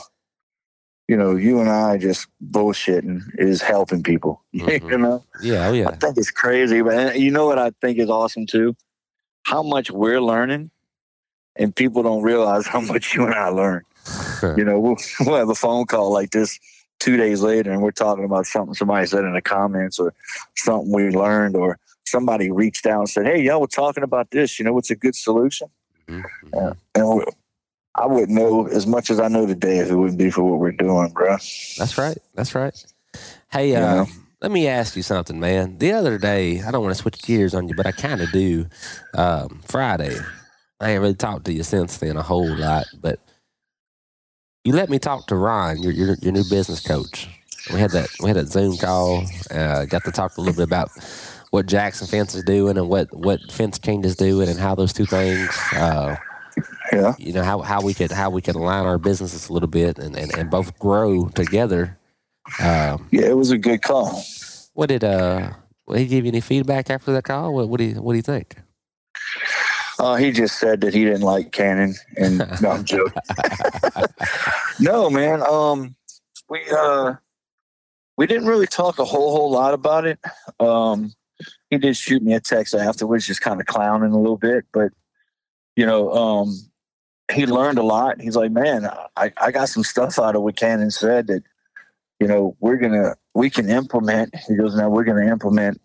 you 1.09 1.17
know 1.17 1.35
you 1.35 1.59
and 1.59 1.69
I 1.69 1.97
just 1.97 2.27
bullshitting 2.51 3.21
is 3.39 3.63
helping 3.63 4.03
people. 4.03 4.43
you 4.51 4.63
Mhm. 4.65 4.99
know, 5.01 5.23
yeah, 5.41 5.67
oh 5.67 5.89
I 5.89 5.95
think 5.95 6.17
it's 6.17 6.29
crazy, 6.29 6.81
but 6.83 7.19
you 7.19 7.31
know 7.31 7.47
what 7.47 7.57
I 7.57 7.71
think 7.81 7.97
is 7.97 8.09
awesome 8.11 8.45
too, 8.45 8.75
how 9.43 9.63
much 9.63 9.89
we're 9.89 10.21
learning, 10.21 10.69
and 11.55 11.75
people 11.75 12.03
don't 12.03 12.21
realize 12.21 12.67
how 12.67 12.79
much 12.93 13.15
you 13.15 13.25
and 13.25 13.33
I 13.33 13.49
learn. 13.49 13.83
you 14.57 14.63
know, 14.63 14.79
we'll, 14.79 14.97
we'll 15.21 15.35
have 15.37 15.49
a 15.49 15.55
phone 15.55 15.85
call 15.85 16.13
like 16.13 16.29
this 16.29 16.59
two 16.99 17.17
days 17.17 17.41
later, 17.41 17.71
and 17.71 17.81
we're 17.81 17.91
talking 17.91 18.23
about 18.23 18.45
something 18.45 18.75
somebody 18.75 19.07
said 19.07 19.25
in 19.25 19.33
the 19.33 19.41
comments 19.41 19.97
or 19.99 20.13
something 20.55 20.91
we 20.91 21.09
learned, 21.09 21.55
or 21.55 21.79
somebody 22.05 22.51
reached 22.51 22.85
out 22.85 22.99
and 22.99 23.09
said, 23.09 23.25
"Hey, 23.25 23.41
y'all 23.41 23.61
were 23.61 23.67
talking 23.67 24.03
about 24.03 24.29
this. 24.29 24.59
You 24.59 24.65
know, 24.65 24.73
what's 24.73 24.91
a 24.91 24.95
good 24.95 25.15
solution?" 25.15 25.69
Mhm. 26.07 26.23
Yeah. 26.53 26.73
And 26.93 27.23
I 27.95 28.05
wouldn't 28.05 28.29
know 28.29 28.67
as 28.67 28.85
much 28.87 29.09
as 29.09 29.19
I 29.19 29.27
know 29.27 29.45
today 29.45 29.79
if 29.79 29.89
it 29.89 29.95
wouldn't 29.95 30.17
be 30.17 30.29
for 30.29 30.43
what 30.43 30.59
we're 30.59 30.71
doing, 30.71 31.09
bro. 31.09 31.31
That's 31.77 31.97
right. 31.97 32.17
That's 32.35 32.55
right. 32.55 32.73
Hey, 33.51 33.75
uh, 33.75 34.05
let 34.41 34.51
me 34.51 34.67
ask 34.67 34.95
you 34.95 35.03
something, 35.03 35.39
man. 35.39 35.77
The 35.79 35.91
other 35.91 36.17
day, 36.17 36.61
I 36.61 36.71
don't 36.71 36.83
want 36.83 36.95
to 36.95 37.01
switch 37.01 37.21
gears 37.21 37.53
on 37.53 37.67
you, 37.67 37.75
but 37.75 37.87
I 37.87 37.91
kind 37.91 38.21
of 38.21 38.31
do. 38.31 38.67
Um, 39.13 39.61
Friday, 39.65 40.17
I 40.79 40.91
ain't 40.91 41.01
really 41.01 41.15
talked 41.15 41.45
to 41.45 41.53
you 41.53 41.63
since 41.63 41.97
then 41.97 42.15
a 42.15 42.21
whole 42.21 42.55
lot, 42.55 42.85
but 43.01 43.19
you 44.63 44.73
let 44.73 44.89
me 44.89 44.99
talk 44.99 45.27
to 45.27 45.35
Ron, 45.35 45.81
your 45.81 45.91
your, 45.91 46.15
your 46.21 46.31
new 46.31 46.43
business 46.49 46.79
coach. 46.79 47.27
We 47.73 47.79
had 47.79 47.91
that 47.91 48.09
we 48.21 48.27
had 48.27 48.37
that 48.37 48.47
Zoom 48.47 48.77
call. 48.77 49.25
Uh, 49.51 49.85
got 49.85 50.03
to 50.05 50.11
talk 50.11 50.37
a 50.37 50.41
little 50.41 50.55
bit 50.55 50.67
about 50.67 50.89
what 51.49 51.65
Jackson 51.65 52.07
Fence 52.07 52.35
is 52.35 52.43
doing 52.43 52.77
and 52.77 52.87
what 52.87 53.13
what 53.13 53.39
Fence 53.51 53.79
is 53.83 54.15
doing 54.15 54.47
and 54.47 54.59
how 54.59 54.75
those 54.75 54.93
two 54.93 55.05
things. 55.05 55.49
Uh, 55.73 56.15
Yeah. 56.91 57.13
you 57.19 57.33
know 57.33 57.43
how, 57.43 57.59
how 57.59 57.81
we 57.81 57.93
could 57.93 58.11
how 58.11 58.29
we 58.29 58.41
could 58.41 58.55
align 58.55 58.85
our 58.85 58.97
businesses 58.97 59.49
a 59.49 59.53
little 59.53 59.67
bit 59.69 59.97
and, 59.99 60.15
and, 60.15 60.35
and 60.35 60.49
both 60.49 60.77
grow 60.79 61.29
together. 61.29 61.97
Um, 62.59 63.07
Yeah, 63.11 63.27
it 63.27 63.37
was 63.37 63.51
a 63.51 63.57
good 63.57 63.81
call. 63.81 64.23
what 64.73 64.89
did 64.89 65.03
uh? 65.03 65.51
Did 65.87 65.97
he 65.99 66.05
give 66.07 66.25
you 66.25 66.29
any 66.29 66.41
feedback 66.41 66.89
after 66.89 67.11
that 67.13 67.23
call? 67.23 67.53
What, 67.53 67.69
what 67.69 67.77
do 67.77 67.83
you 67.85 68.01
what 68.01 68.13
do 68.13 68.17
you 68.17 68.23
think? 68.23 68.55
Uh, 69.99 70.15
he 70.15 70.31
just 70.31 70.57
said 70.59 70.79
that 70.81 70.93
he 70.93 71.03
didn't 71.03 71.21
like 71.21 71.51
Cannon, 71.51 71.93
and 72.17 72.37
no, 72.61 72.71
I'm 72.71 72.85
joking. 72.85 73.21
no, 74.79 75.09
man. 75.09 75.41
Um, 75.41 75.95
we 76.49 76.61
uh, 76.71 77.15
we 78.17 78.25
didn't 78.27 78.47
really 78.47 78.67
talk 78.67 78.99
a 78.99 79.05
whole 79.05 79.31
whole 79.35 79.51
lot 79.51 79.73
about 79.73 80.05
it. 80.05 80.19
Um, 80.59 81.13
he 81.69 81.77
did 81.77 81.95
shoot 81.97 82.23
me 82.23 82.33
a 82.33 82.39
text 82.39 82.73
afterwards, 82.73 83.25
just 83.27 83.41
kind 83.41 83.59
of 83.59 83.67
clowning 83.67 84.11
a 84.11 84.17
little 84.17 84.37
bit, 84.37 84.65
but 84.73 84.91
you 85.75 85.85
know, 85.85 86.11
um, 86.13 86.55
he 87.31 87.45
learned 87.45 87.77
a 87.77 87.83
lot. 87.83 88.19
He's 88.21 88.35
like, 88.35 88.51
man, 88.51 88.89
I, 89.15 89.31
I 89.37 89.51
got 89.51 89.69
some 89.69 89.83
stuff 89.83 90.19
out 90.19 90.35
of 90.35 90.41
what 90.41 90.55
Cannon 90.55 90.91
said 90.91 91.27
that, 91.27 91.43
you 92.19 92.27
know, 92.27 92.55
we're 92.59 92.77
gonna 92.77 93.15
we 93.33 93.49
can 93.49 93.69
implement. 93.69 94.35
He 94.47 94.55
goes, 94.55 94.75
now 94.75 94.89
we're 94.89 95.03
gonna 95.03 95.27
implement 95.27 95.81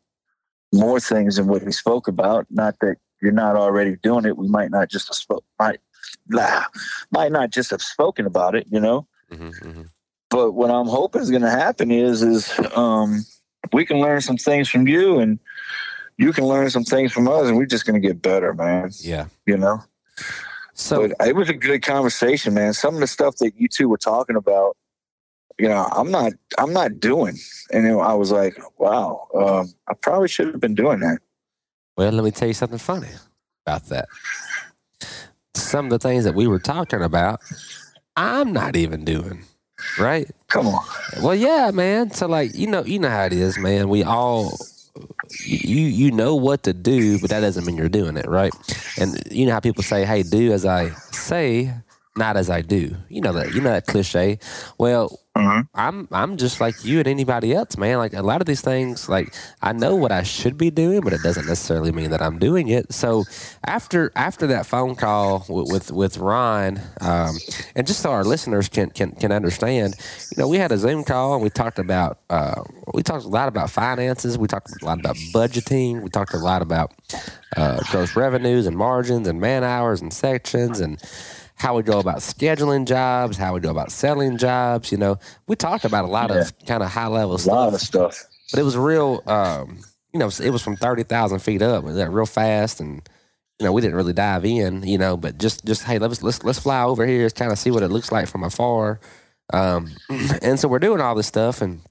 more 0.72 0.98
things 0.98 1.36
than 1.36 1.46
what 1.46 1.62
he 1.62 1.70
spoke 1.70 2.08
about. 2.08 2.46
Not 2.50 2.78
that 2.80 2.96
you're 3.22 3.32
not 3.32 3.56
already 3.56 3.96
doing 4.02 4.24
it. 4.24 4.36
We 4.36 4.48
might 4.48 4.70
not 4.70 4.90
just 4.90 5.08
have 5.08 5.16
spoke 5.16 5.44
might 5.58 5.80
blah, 6.26 6.64
might 7.10 7.32
not 7.32 7.50
just 7.50 7.70
have 7.70 7.82
spoken 7.82 8.26
about 8.26 8.54
it, 8.54 8.66
you 8.70 8.80
know. 8.80 9.06
Mm-hmm, 9.30 9.82
But 10.30 10.52
what 10.52 10.70
I'm 10.70 10.86
hoping 10.86 11.22
is 11.22 11.30
going 11.30 11.42
to 11.42 11.50
happen 11.50 11.90
is 11.90 12.22
is 12.22 12.52
um, 12.74 13.24
we 13.72 13.84
can 13.84 14.00
learn 14.00 14.20
some 14.20 14.36
things 14.36 14.68
from 14.68 14.88
you, 14.88 15.18
and 15.18 15.38
you 16.16 16.32
can 16.32 16.44
learn 16.44 16.70
some 16.70 16.84
things 16.84 17.12
from 17.12 17.28
us, 17.28 17.48
and 17.48 17.56
we're 17.56 17.66
just 17.66 17.86
going 17.86 18.00
to 18.00 18.06
get 18.06 18.22
better, 18.22 18.52
man. 18.54 18.90
Yeah. 19.00 19.26
You 19.46 19.56
know. 19.56 19.82
So 20.74 21.08
But 21.08 21.28
it 21.28 21.36
was 21.36 21.48
a 21.48 21.54
good 21.54 21.82
conversation, 21.82 22.54
man. 22.54 22.72
Some 22.74 22.94
of 22.94 23.00
the 23.00 23.06
stuff 23.06 23.36
that 23.36 23.52
you 23.56 23.68
two 23.68 23.88
were 23.88 23.96
talking 23.96 24.36
about, 24.36 24.76
you 25.58 25.68
know, 25.68 25.88
I'm 25.92 26.10
not, 26.10 26.32
I'm 26.58 26.72
not 26.72 26.98
doing, 26.98 27.38
and 27.72 27.86
then 27.86 27.98
I 27.98 28.14
was 28.14 28.32
like, 28.32 28.58
wow, 28.78 29.28
um, 29.34 29.72
I 29.88 29.94
probably 29.94 30.28
should 30.28 30.48
have 30.48 30.60
been 30.60 30.74
doing 30.74 31.00
that. 31.00 31.18
well, 31.96 32.10
let 32.10 32.24
me 32.24 32.32
tell 32.32 32.48
you 32.48 32.54
something 32.54 32.78
funny 32.78 33.08
about 33.64 33.84
that. 33.86 34.08
Some 35.54 35.86
of 35.86 35.90
the 35.90 36.00
things 36.00 36.24
that 36.24 36.34
we 36.34 36.48
were 36.48 36.58
talking 36.58 37.02
about, 37.02 37.40
I'm 38.16 38.52
not 38.52 38.74
even 38.74 39.04
doing. 39.04 39.44
Right? 39.98 40.28
Come 40.48 40.68
on, 40.68 40.84
Well, 41.22 41.34
yeah, 41.34 41.70
man. 41.72 42.10
So 42.10 42.26
like, 42.26 42.54
you 42.54 42.66
know, 42.66 42.84
you 42.84 42.98
know 42.98 43.10
how 43.10 43.24
it 43.24 43.32
is, 43.32 43.58
man. 43.58 43.88
We 43.88 44.02
all 44.02 44.56
you 45.44 45.86
you 45.86 46.10
know 46.10 46.34
what 46.34 46.62
to 46.64 46.72
do, 46.72 47.18
but 47.18 47.30
that 47.30 47.40
doesn't 47.40 47.66
mean 47.66 47.76
you're 47.76 47.88
doing 47.88 48.16
it, 48.16 48.26
right? 48.26 48.52
And 48.98 49.20
you 49.30 49.46
know 49.46 49.52
how 49.52 49.60
people 49.60 49.82
say, 49.82 50.04
"Hey, 50.04 50.22
do 50.22 50.52
as 50.52 50.64
I 50.64 50.90
say, 51.12 51.72
not 52.16 52.36
as 52.36 52.50
I 52.50 52.60
do." 52.60 52.96
You 53.08 53.20
know 53.20 53.32
that 53.32 53.54
you 53.54 53.60
know 53.60 53.70
that 53.70 53.86
cliche. 53.86 54.38
Well, 54.78 55.20
Mhm. 55.36 55.66
I'm 55.74 56.06
I'm 56.12 56.36
just 56.36 56.60
like 56.60 56.84
you 56.84 57.00
and 57.00 57.08
anybody 57.08 57.52
else, 57.54 57.76
man. 57.76 57.98
Like 57.98 58.14
a 58.14 58.22
lot 58.22 58.40
of 58.40 58.46
these 58.46 58.60
things, 58.60 59.08
like 59.08 59.34
I 59.62 59.72
know 59.72 59.96
what 59.96 60.12
I 60.12 60.22
should 60.22 60.56
be 60.56 60.70
doing, 60.70 61.00
but 61.00 61.12
it 61.12 61.22
doesn't 61.22 61.44
necessarily 61.46 61.90
mean 61.90 62.10
that 62.10 62.22
I'm 62.22 62.38
doing 62.38 62.68
it. 62.68 62.92
So 62.92 63.26
after 63.66 64.12
after 64.14 64.46
that 64.46 64.64
phone 64.64 64.94
call 64.94 65.44
with 65.48 65.66
with, 65.66 65.90
with 65.90 66.18
Ron, 66.18 66.80
um, 67.00 67.42
and 67.74 67.84
just 67.84 67.98
so 68.00 68.12
our 68.12 68.22
listeners 68.22 68.68
can, 68.68 68.90
can 68.90 69.10
can 69.10 69.32
understand, 69.32 69.96
you 70.30 70.36
know, 70.40 70.46
we 70.46 70.58
had 70.58 70.70
a 70.70 70.78
Zoom 70.78 71.02
call 71.02 71.34
and 71.34 71.42
we 71.42 71.50
talked 71.50 71.80
about 71.80 72.20
uh, 72.30 72.62
we 72.92 73.02
talked 73.02 73.24
a 73.24 73.28
lot 73.28 73.48
about 73.48 73.70
finances. 73.70 74.38
We 74.38 74.46
talked 74.46 74.70
a 74.80 74.84
lot 74.84 75.00
about 75.00 75.16
budgeting. 75.32 76.00
We 76.00 76.10
talked 76.10 76.34
a 76.34 76.38
lot 76.38 76.62
about 76.62 76.92
uh, 77.56 77.80
gross 77.88 78.16
revenues 78.16 78.66
and 78.66 78.76
margins 78.76 79.26
and 79.28 79.40
man 79.40 79.64
hours 79.64 80.00
and 80.00 80.12
sections 80.12 80.80
and 80.80 81.00
how 81.54 81.76
we 81.76 81.82
go 81.82 81.98
about 81.98 82.18
scheduling 82.18 82.86
jobs, 82.86 83.36
how 83.36 83.54
we 83.54 83.60
go 83.60 83.70
about 83.70 83.92
selling 83.92 84.38
jobs. 84.38 84.90
You 84.90 84.98
know, 84.98 85.18
we 85.46 85.56
talked 85.56 85.84
about 85.84 86.04
a 86.04 86.08
lot 86.08 86.30
of 86.30 86.52
kind 86.66 86.82
of 86.82 86.90
high 86.90 87.06
level 87.06 87.38
stuff. 87.38 87.52
a 87.52 87.56
lot 87.56 87.74
of 87.74 87.80
stuff. 87.80 88.24
but 88.50 88.60
it 88.60 88.64
was 88.64 88.76
real. 88.76 89.22
Um, 89.26 89.78
you 90.12 90.18
know, 90.18 90.30
it 90.42 90.50
was 90.50 90.62
from 90.62 90.76
thirty 90.76 91.02
thousand 91.02 91.40
feet 91.40 91.62
up. 91.62 91.84
It 91.84 91.86
was 91.86 92.08
real 92.08 92.26
fast, 92.26 92.80
and 92.80 93.08
you 93.58 93.64
know, 93.64 93.72
we 93.72 93.80
didn't 93.80 93.96
really 93.96 94.12
dive 94.12 94.44
in. 94.44 94.82
You 94.86 94.98
know, 94.98 95.16
but 95.16 95.38
just 95.38 95.64
just 95.64 95.84
hey, 95.84 95.98
let's 95.98 96.22
let's 96.22 96.42
let's 96.42 96.58
fly 96.58 96.82
over 96.82 97.06
here, 97.06 97.28
kind 97.30 97.52
of 97.52 97.58
see 97.58 97.70
what 97.70 97.82
it 97.82 97.88
looks 97.88 98.12
like 98.12 98.28
from 98.28 98.42
afar. 98.42 99.00
Um, 99.52 99.90
and 100.42 100.58
so 100.58 100.68
we're 100.68 100.78
doing 100.78 101.00
all 101.00 101.14
this 101.14 101.26
stuff, 101.26 101.62
and 101.62 101.82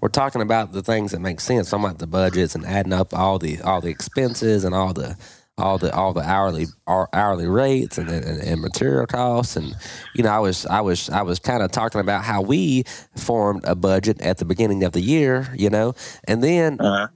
we're 0.00 0.08
talking 0.08 0.42
about 0.42 0.72
the 0.72 0.82
things 0.82 1.12
that 1.12 1.20
make 1.20 1.40
sense. 1.40 1.72
I'm 1.72 1.84
about 1.84 1.98
the 1.98 2.06
budgets 2.06 2.54
and 2.54 2.66
adding 2.66 2.92
up 2.92 3.14
all 3.14 3.38
the 3.38 3.60
all 3.62 3.80
the 3.80 3.90
expenses 3.90 4.64
and 4.64 4.74
all 4.74 4.92
the 4.92 5.16
all 5.58 5.78
the 5.78 5.94
all 5.94 6.12
the 6.12 6.22
hourly 6.22 6.66
our 6.86 7.08
hourly 7.12 7.46
rates 7.46 7.98
and, 7.98 8.08
and, 8.10 8.40
and 8.42 8.60
material 8.60 9.06
costs. 9.06 9.56
And 9.56 9.74
you 10.14 10.22
know 10.24 10.30
I 10.30 10.38
was 10.40 10.66
I 10.66 10.80
was 10.80 11.08
I 11.10 11.22
was 11.22 11.38
kind 11.38 11.62
of 11.62 11.70
talking 11.70 12.00
about 12.00 12.24
how 12.24 12.42
we 12.42 12.84
formed 13.16 13.64
a 13.64 13.74
budget 13.76 14.20
at 14.22 14.38
the 14.38 14.44
beginning 14.44 14.84
of 14.84 14.92
the 14.92 15.00
year 15.00 15.52
you 15.56 15.70
know? 15.70 15.94
And 16.26 16.42
then 16.42 16.80
Uh-huh. 16.80 17.08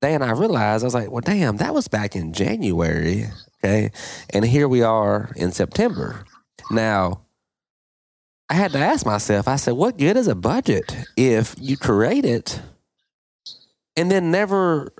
then 0.00 0.22
I 0.22 0.32
realized 0.32 0.84
I 0.84 0.86
was 0.86 0.94
like 0.94 1.10
well 1.10 1.22
damn 1.22 1.56
that 1.58 1.74
was 1.74 1.88
back 1.88 2.16
in 2.16 2.32
January 2.32 3.26
okay? 3.64 3.90
And 4.30 4.44
here 4.44 4.68
we 4.68 4.82
are 4.82 5.30
in 5.36 5.52
September. 5.52 6.24
Now 6.70 7.22
I 8.50 8.54
had 8.54 8.72
to 8.72 8.78
ask 8.78 9.06
myself 9.06 9.48
I 9.48 9.56
said 9.56 9.72
what 9.74 9.98
good 9.98 10.16
is 10.16 10.28
a 10.28 10.34
budget 10.36 10.94
if 11.16 11.56
you 11.58 11.76
create 11.76 12.24
it 12.24 12.60
and 13.96 14.10
then 14.10 14.30
never 14.30 14.92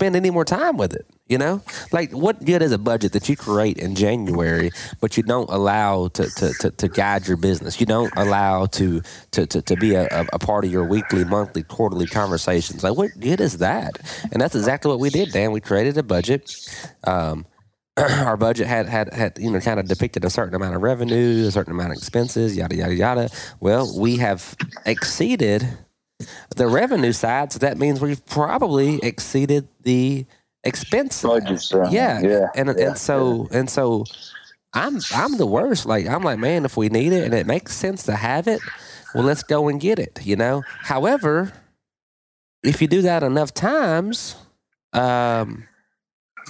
spend 0.00 0.16
any 0.16 0.30
more 0.30 0.46
time 0.46 0.78
with 0.78 0.94
it. 0.94 1.06
You 1.28 1.38
know, 1.38 1.62
like 1.92 2.10
what 2.10 2.44
good 2.44 2.60
is 2.60 2.72
a 2.72 2.78
budget 2.78 3.12
that 3.12 3.28
you 3.28 3.36
create 3.36 3.78
in 3.78 3.94
January, 3.94 4.72
but 5.00 5.16
you 5.16 5.22
don't 5.22 5.48
allow 5.48 6.08
to 6.08 6.28
to, 6.28 6.52
to, 6.54 6.70
to 6.72 6.88
guide 6.88 7.28
your 7.28 7.36
business? 7.36 7.78
You 7.78 7.86
don't 7.86 8.12
allow 8.16 8.66
to 8.66 9.00
to, 9.30 9.46
to, 9.46 9.62
to 9.62 9.76
be 9.76 9.94
a, 9.94 10.08
a 10.32 10.38
part 10.40 10.64
of 10.64 10.72
your 10.72 10.84
weekly, 10.84 11.24
monthly, 11.24 11.62
quarterly 11.62 12.06
conversations. 12.06 12.82
Like 12.82 12.96
what 12.96 13.10
good 13.20 13.40
is 13.40 13.58
that? 13.58 13.92
And 14.32 14.40
that's 14.40 14.56
exactly 14.56 14.88
what 14.90 14.98
we 14.98 15.10
did, 15.10 15.30
Dan. 15.30 15.52
We 15.52 15.60
created 15.60 15.96
a 15.98 16.02
budget. 16.02 16.50
Um, 17.04 17.46
our 17.96 18.36
budget 18.36 18.66
had, 18.66 18.88
had 18.88 19.14
had 19.14 19.38
you 19.38 19.52
know 19.52 19.60
kind 19.60 19.78
of 19.78 19.86
depicted 19.86 20.24
a 20.24 20.30
certain 20.30 20.56
amount 20.56 20.74
of 20.74 20.82
revenue, 20.82 21.46
a 21.46 21.52
certain 21.52 21.74
amount 21.74 21.92
of 21.92 21.98
expenses, 21.98 22.56
yada 22.56 22.74
yada 22.74 22.94
yada. 22.94 23.30
Well, 23.60 23.96
we 23.96 24.16
have 24.16 24.56
exceeded 24.84 25.68
the 26.56 26.66
revenue 26.66 27.12
side, 27.12 27.52
so 27.52 27.58
that 27.60 27.78
means 27.78 28.00
we've 28.00 28.24
probably 28.26 28.98
exceeded 29.02 29.68
the 29.82 30.26
expense. 30.64 31.24
Yeah, 31.90 32.20
yeah, 32.20 32.48
and 32.54 32.74
yeah, 32.76 32.88
and 32.88 32.98
so 32.98 33.48
and 33.50 33.68
so, 33.68 34.04
I'm 34.72 35.00
I'm 35.14 35.36
the 35.36 35.46
worst. 35.46 35.86
Like 35.86 36.06
I'm 36.06 36.22
like, 36.22 36.38
man, 36.38 36.64
if 36.64 36.76
we 36.76 36.88
need 36.88 37.12
it 37.12 37.24
and 37.24 37.34
it 37.34 37.46
makes 37.46 37.74
sense 37.74 38.04
to 38.04 38.16
have 38.16 38.46
it, 38.48 38.60
well, 39.14 39.24
let's 39.24 39.42
go 39.42 39.68
and 39.68 39.80
get 39.80 39.98
it. 39.98 40.20
You 40.22 40.36
know. 40.36 40.62
However, 40.82 41.52
if 42.62 42.82
you 42.82 42.88
do 42.88 43.02
that 43.02 43.22
enough 43.22 43.54
times, 43.54 44.36
um, 44.92 45.66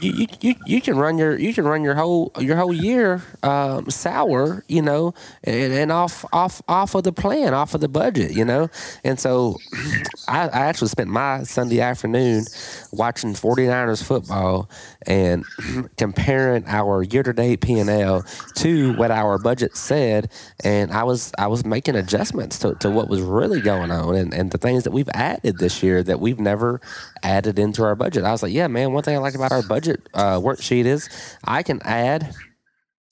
you, 0.01 0.27
you, 0.41 0.55
you, 0.67 0.81
can 0.81 0.97
run 0.97 1.19
your 1.19 1.39
you 1.39 1.53
can 1.53 1.65
run 1.65 1.83
your 1.85 1.95
whole 1.95 2.33
your 2.39 2.57
whole 2.57 2.73
year 2.73 3.23
um, 3.43 3.91
sour, 3.91 4.65
you 4.69 4.83
know, 4.83 5.15
and, 5.45 5.73
and 5.73 5.93
off 5.93 6.25
off 6.33 6.63
off 6.69 6.95
of 6.95 7.05
the 7.05 7.13
plan, 7.13 7.55
off 7.55 7.75
of 7.75 7.81
the 7.81 7.89
budget, 7.89 8.33
you 8.33 8.45
know. 8.45 8.69
And 9.05 9.19
so 9.19 9.59
I, 10.29 10.49
I 10.49 10.61
actually 10.67 10.89
spent 10.89 11.11
my 11.11 11.43
Sunday 11.43 11.81
afternoon 11.81 12.45
watching 12.93 13.35
49ers 13.35 14.03
football 14.03 14.71
and 15.07 15.45
comparing 15.97 16.67
our 16.67 17.03
year 17.03 17.23
to 17.23 17.33
date 17.33 17.61
P 17.61 17.79
and 17.79 17.91
L 17.91 18.25
to 18.57 18.95
what 18.97 19.11
our 19.11 19.39
budget 19.39 19.77
said, 19.77 20.31
and 20.65 20.93
I 20.93 21.05
was 21.05 21.33
I 21.39 21.47
was 21.47 21.65
making 21.65 21.97
adjustments 21.97 22.59
to, 22.61 22.75
to 22.77 22.91
what 22.91 23.09
was 23.09 23.21
really 23.21 23.61
going 23.61 23.91
on 23.91 24.15
and, 24.15 24.33
and 24.33 24.51
the 24.51 24.59
things 24.59 24.85
that 24.85 24.93
we've 24.93 25.09
added 25.15 25.59
this 25.59 25.83
year 25.83 26.03
that 26.03 26.21
we've 26.21 26.41
never 26.41 26.81
added 27.23 27.59
into 27.59 27.83
our 27.83 27.95
budget. 27.95 28.25
I 28.25 28.33
was 28.33 28.43
like, 28.43 28.53
yeah, 28.53 28.67
man, 28.67 28.93
one 28.93 29.03
thing 29.03 29.17
I 29.17 29.19
like 29.19 29.35
about 29.35 29.53
our 29.53 29.63
budget 29.63 29.90
uh, 30.15 30.39
worksheet 30.39 30.85
is 30.85 31.09
I 31.45 31.63
can 31.63 31.81
add. 31.83 32.35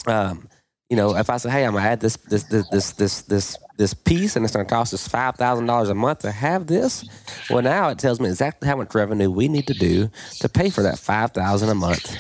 Um, 0.07 0.49
you 0.89 0.97
know, 0.97 1.17
if 1.17 1.29
I 1.29 1.37
say, 1.37 1.51
"Hey, 1.51 1.65
I'm 1.65 1.75
gonna 1.75 1.87
add 1.87 2.01
this 2.01 2.17
this 2.17 2.45
this 2.45 2.67
this 2.69 2.93
this 2.93 3.23
this, 3.23 3.59
this 3.77 3.95
piece, 3.95 4.37
and 4.37 4.45
it's 4.45 4.55
gonna 4.55 4.65
cost 4.65 4.95
us 4.95 5.07
five 5.07 5.37
thousand 5.37 5.67
dollars 5.67 5.91
a 5.91 5.95
month 5.95 6.21
to 6.21 6.33
have 6.33 6.67
this," 6.67 7.05
well, 7.51 7.63
now 7.63 7.91
it 7.91 7.99
tells 7.99 8.21
me 8.21 8.29
exactly 8.29 8.67
how 8.69 8.77
much 8.77 8.95
revenue 8.95 9.31
we 9.31 9.49
need 9.49 9.67
to 9.67 9.75
do 9.75 10.11
to 10.41 10.49
pay 10.49 10.71
for 10.71 10.83
that 10.83 10.99
five 10.99 11.33
thousand 11.33 11.69
a 11.69 11.75
month 11.75 12.17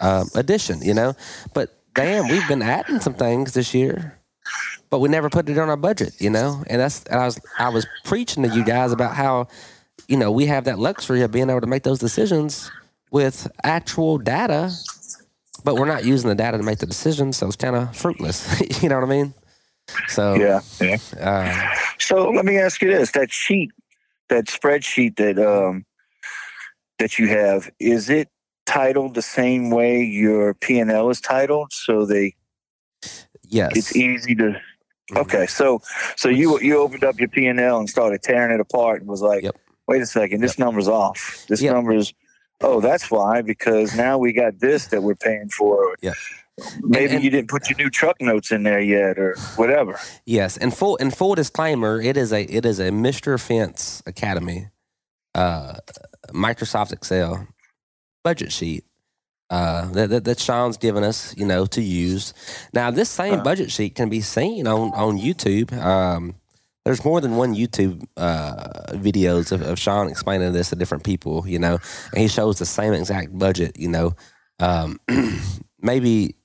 um, 0.00 0.28
addition. 0.34 0.80
You 0.80 0.94
know, 0.94 1.14
but 1.52 1.74
damn, 1.94 2.28
we've 2.28 2.46
been 2.48 2.62
adding 2.62 3.00
some 3.00 3.14
things 3.14 3.52
this 3.52 3.74
year, 3.74 4.18
but 4.88 5.00
we 5.00 5.10
never 5.10 5.28
put 5.28 5.50
it 5.50 5.58
on 5.58 5.68
our 5.68 5.76
budget. 5.76 6.14
You 6.18 6.30
know, 6.30 6.64
and 6.68 6.80
that's 6.80 7.02
and 7.04 7.20
I 7.20 7.26
was 7.26 7.38
I 7.58 7.68
was 7.68 7.86
preaching 8.04 8.42
to 8.44 8.48
you 8.48 8.64
guys 8.64 8.92
about 8.92 9.14
how 9.14 9.48
you 10.08 10.16
know 10.16 10.32
we 10.32 10.46
have 10.46 10.64
that 10.64 10.78
luxury 10.78 11.20
of 11.20 11.32
being 11.32 11.50
able 11.50 11.60
to 11.60 11.66
make 11.66 11.82
those 11.82 11.98
decisions 11.98 12.70
with 13.16 13.50
actual 13.64 14.18
data 14.18 14.70
but 15.64 15.74
we're 15.74 15.86
not 15.86 16.04
using 16.04 16.28
the 16.28 16.34
data 16.36 16.56
to 16.58 16.62
make 16.62 16.78
the 16.78 16.86
decisions, 16.86 17.36
so 17.36 17.48
it's 17.48 17.56
kind 17.56 17.74
of 17.74 17.96
fruitless. 17.96 18.38
you 18.82 18.88
know 18.88 19.00
what 19.00 19.04
I 19.04 19.10
mean? 19.10 19.34
So 20.08 20.36
yeah, 20.36 20.60
yeah. 20.80 20.98
Uh, 21.20 21.74
So 21.98 22.30
let 22.30 22.44
me 22.44 22.56
ask 22.56 22.80
you 22.80 22.88
this: 22.88 23.10
that 23.12 23.32
sheet, 23.32 23.72
that 24.28 24.44
spreadsheet 24.44 25.16
that 25.16 25.38
um 25.40 25.84
that 27.00 27.18
you 27.18 27.26
have, 27.26 27.68
is 27.80 28.08
it 28.08 28.28
titled 28.64 29.14
the 29.14 29.22
same 29.22 29.70
way 29.70 30.04
your 30.04 30.54
P 30.54 30.78
and 30.78 30.90
L 30.90 31.10
is 31.10 31.20
titled? 31.20 31.72
So 31.72 32.06
they 32.06 32.36
yes, 33.48 33.72
it's 33.76 33.96
easy 33.96 34.36
to. 34.36 34.44
Mm-hmm. 34.44 35.16
Okay, 35.16 35.46
so 35.46 35.80
so 36.16 36.28
you 36.28 36.60
you 36.60 36.78
opened 36.78 37.02
up 37.02 37.18
your 37.18 37.28
P 37.28 37.46
and 37.46 37.58
L 37.58 37.78
and 37.80 37.90
started 37.90 38.22
tearing 38.22 38.54
it 38.54 38.60
apart 38.60 39.00
and 39.00 39.10
was 39.10 39.22
like, 39.22 39.42
Yep. 39.42 39.56
wait 39.88 40.02
a 40.02 40.06
second, 40.06 40.42
this 40.42 40.60
number's 40.60 40.86
off. 40.88 41.44
This 41.48 41.60
Yep. 41.60 41.74
number 41.74 41.92
is. 41.92 42.12
Oh, 42.60 42.80
that's 42.80 43.10
why 43.10 43.42
because 43.42 43.94
now 43.94 44.16
we 44.18 44.32
got 44.32 44.58
this 44.60 44.86
that 44.86 45.02
we're 45.02 45.14
paying 45.14 45.48
for. 45.50 45.94
Yeah. 46.00 46.12
Maybe 46.82 47.04
And- 47.06 47.14
and- 47.16 47.24
you 47.24 47.28
didn't 47.30 47.48
put 47.50 47.68
your 47.68 47.76
new 47.76 47.90
truck 47.90 48.18
notes 48.20 48.50
in 48.50 48.62
there 48.62 48.80
yet, 48.80 49.18
or 49.18 49.36
whatever. 49.56 49.98
yes. 50.24 50.56
And 50.56 50.74
full 50.74 50.96
and 51.00 51.14
full 51.14 51.34
disclaimer, 51.34 52.00
it 52.00 52.16
is 52.16 52.32
a 52.32 52.42
it 52.44 52.64
is 52.64 52.78
a 52.80 52.90
Mr. 52.90 53.38
Fence 53.38 54.02
Academy, 54.06 54.68
uh, 55.34 55.74
Microsoft 56.30 56.92
Excel 56.92 57.46
budget 58.24 58.52
sheet. 58.52 58.84
Uh, 59.48 59.86
that, 59.92 60.10
that, 60.10 60.24
that 60.24 60.40
Sean's 60.40 60.76
given 60.76 61.04
us, 61.04 61.32
you 61.36 61.46
know, 61.46 61.66
to 61.66 61.80
use. 61.80 62.34
Now, 62.72 62.90
this 62.90 63.08
same 63.08 63.34
Uh-huh. 63.34 63.44
budget 63.44 63.70
sheet 63.70 63.94
can 63.94 64.08
be 64.08 64.20
seen 64.20 64.66
on 64.66 64.92
on 64.94 65.18
YouTube. 65.20 65.72
Um, 65.74 66.34
there's 66.86 67.04
more 67.04 67.20
than 67.20 67.34
one 67.34 67.52
YouTube 67.52 68.06
uh, 68.16 68.92
videos 68.92 69.50
of, 69.50 69.60
of 69.60 69.76
Sean 69.76 70.06
explaining 70.06 70.52
this 70.52 70.70
to 70.70 70.76
different 70.76 71.02
people, 71.02 71.44
you 71.44 71.58
know, 71.58 71.80
and 72.12 72.22
he 72.22 72.28
shows 72.28 72.60
the 72.60 72.64
same 72.64 72.92
exact 72.92 73.36
budget, 73.36 73.76
you 73.76 73.88
know. 73.88 74.12
Um, 74.60 75.00
maybe, 75.82 76.36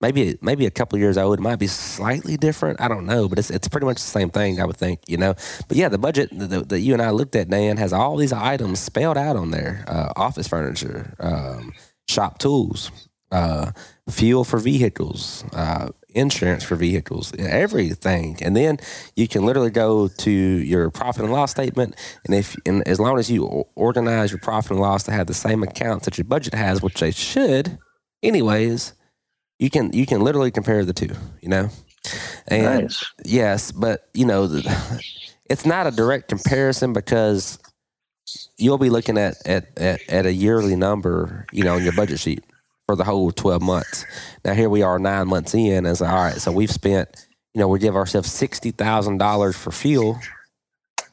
maybe, 0.00 0.38
maybe 0.40 0.64
a 0.64 0.70
couple 0.70 0.98
years 0.98 1.18
old. 1.18 1.38
It 1.38 1.42
might 1.42 1.58
be 1.58 1.66
slightly 1.66 2.38
different. 2.38 2.80
I 2.80 2.88
don't 2.88 3.04
know, 3.04 3.28
but 3.28 3.38
it's 3.38 3.50
it's 3.50 3.68
pretty 3.68 3.84
much 3.84 3.96
the 3.96 4.08
same 4.08 4.30
thing. 4.30 4.58
I 4.58 4.64
would 4.64 4.78
think, 4.78 5.02
you 5.06 5.18
know. 5.18 5.34
But 5.68 5.76
yeah, 5.76 5.90
the 5.90 5.98
budget 5.98 6.30
that, 6.32 6.70
that 6.70 6.80
you 6.80 6.94
and 6.94 7.02
I 7.02 7.10
looked 7.10 7.36
at, 7.36 7.50
Dan, 7.50 7.76
has 7.76 7.92
all 7.92 8.16
these 8.16 8.32
items 8.32 8.80
spelled 8.80 9.18
out 9.18 9.36
on 9.36 9.50
there: 9.50 9.84
uh, 9.86 10.14
office 10.16 10.48
furniture, 10.48 11.14
um, 11.20 11.74
shop 12.08 12.38
tools, 12.38 12.90
uh, 13.32 13.72
fuel 14.08 14.44
for 14.44 14.60
vehicles, 14.60 15.44
uh, 15.52 15.88
insurance 16.18 16.64
for 16.64 16.76
vehicles, 16.76 17.32
everything. 17.38 18.36
And 18.42 18.56
then 18.56 18.78
you 19.16 19.28
can 19.28 19.46
literally 19.46 19.70
go 19.70 20.08
to 20.08 20.30
your 20.30 20.90
profit 20.90 21.22
and 21.22 21.32
loss 21.32 21.50
statement, 21.50 21.94
and 22.24 22.34
if 22.34 22.56
and 22.66 22.86
as 22.86 23.00
long 23.00 23.18
as 23.18 23.30
you 23.30 23.46
organize 23.74 24.30
your 24.30 24.40
profit 24.40 24.72
and 24.72 24.80
loss 24.80 25.04
to 25.04 25.12
have 25.12 25.26
the 25.26 25.34
same 25.34 25.62
accounts 25.62 26.04
that 26.04 26.18
your 26.18 26.24
budget 26.24 26.54
has, 26.54 26.82
which 26.82 27.00
they 27.00 27.10
should, 27.10 27.78
anyways, 28.22 28.92
you 29.58 29.70
can 29.70 29.92
you 29.92 30.06
can 30.06 30.20
literally 30.20 30.50
compare 30.50 30.84
the 30.84 30.92
two. 30.92 31.14
You 31.40 31.48
know, 31.48 31.70
and 32.46 32.82
Nice. 32.84 33.04
yes, 33.24 33.72
but 33.72 34.08
you 34.14 34.26
know, 34.26 34.46
the, 34.46 35.04
it's 35.48 35.66
not 35.66 35.86
a 35.86 35.90
direct 35.90 36.28
comparison 36.28 36.92
because 36.92 37.58
you'll 38.58 38.78
be 38.78 38.90
looking 38.90 39.16
at, 39.16 39.34
at, 39.46 39.66
at, 39.78 40.00
at 40.08 40.26
a 40.26 40.32
yearly 40.32 40.76
number, 40.76 41.46
you 41.52 41.64
know, 41.64 41.76
on 41.76 41.82
your 41.82 41.94
budget 41.94 42.20
sheet 42.20 42.44
for 42.88 42.96
the 42.96 43.04
whole 43.04 43.30
12 43.30 43.60
months. 43.60 44.06
Now, 44.46 44.54
here 44.54 44.70
we 44.70 44.80
are 44.80 44.98
nine 44.98 45.28
months 45.28 45.54
in, 45.54 45.76
and 45.76 45.86
it's 45.86 46.00
like, 46.00 46.10
all 46.10 46.24
right, 46.24 46.36
so 46.36 46.50
we've 46.50 46.70
spent, 46.70 47.26
you 47.52 47.60
know, 47.60 47.68
we 47.68 47.78
give 47.78 47.94
ourselves 47.94 48.30
$60,000 48.30 49.54
for 49.54 49.70
fuel. 49.70 50.18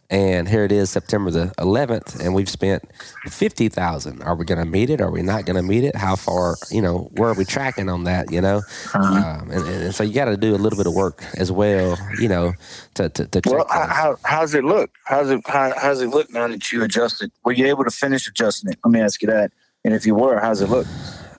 And 0.10 0.48
here 0.48 0.64
it 0.64 0.72
is, 0.72 0.90
September 0.90 1.32
the 1.32 1.48
11th, 1.58 2.24
and 2.24 2.34
we've 2.34 2.48
spent 2.48 2.84
50000 3.28 4.22
Are 4.22 4.36
we 4.36 4.46
going 4.46 4.60
to 4.60 4.66
meet 4.66 4.90
it? 4.90 5.02
Are 5.02 5.12
we 5.12 5.22
not 5.22 5.46
going 5.46 5.58
to 5.58 5.64
meet 5.64 5.84
it? 5.84 5.96
How 5.96 6.16
far, 6.16 6.56
you 6.72 6.82
know, 6.82 7.10
where 7.16 7.32
are 7.32 7.34
we 7.34 7.44
tracking 7.44 7.90
on 7.90 8.06
that, 8.06 8.32
you 8.32 8.40
know? 8.40 8.62
Um, 8.94 9.50
and, 9.52 9.68
and 9.68 9.96
so 9.96 10.04
you 10.04 10.14
got 10.14 10.26
to 10.26 10.38
do 10.38 10.56
a 10.56 10.58
little 10.58 10.78
bit 10.78 10.88
of 10.88 10.94
work 10.94 11.26
as 11.36 11.52
well, 11.52 11.98
you 12.22 12.30
know, 12.30 12.54
to, 12.94 13.10
to, 13.10 13.28
to 13.28 13.42
check 13.42 13.52
Well, 13.52 13.66
how, 13.70 13.88
how 13.88 14.16
how's 14.24 14.54
it 14.54 14.64
look? 14.64 14.92
How's 15.06 15.30
it 15.30 15.42
how, 15.46 15.74
how's 15.76 16.00
it 16.02 16.08
look 16.08 16.32
now 16.32 16.48
that 16.48 16.72
you 16.72 16.84
adjusted? 16.84 17.32
Were 17.44 17.52
you 17.52 17.66
able 17.66 17.84
to 17.84 17.92
finish 17.92 18.30
adjusting 18.30 18.72
it? 18.72 18.80
Let 18.86 18.92
me 18.92 19.02
ask 19.02 19.22
you 19.22 19.28
that. 19.28 19.52
And 19.84 19.94
if 19.94 20.06
you 20.06 20.16
were, 20.16 20.40
how's 20.40 20.62
it 20.62 20.70
look? 20.70 20.88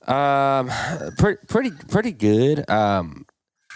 Um, 0.06 0.70
pretty, 1.18 1.40
pretty, 1.46 1.70
pretty 1.88 2.12
good. 2.12 2.68
Um, 2.70 3.26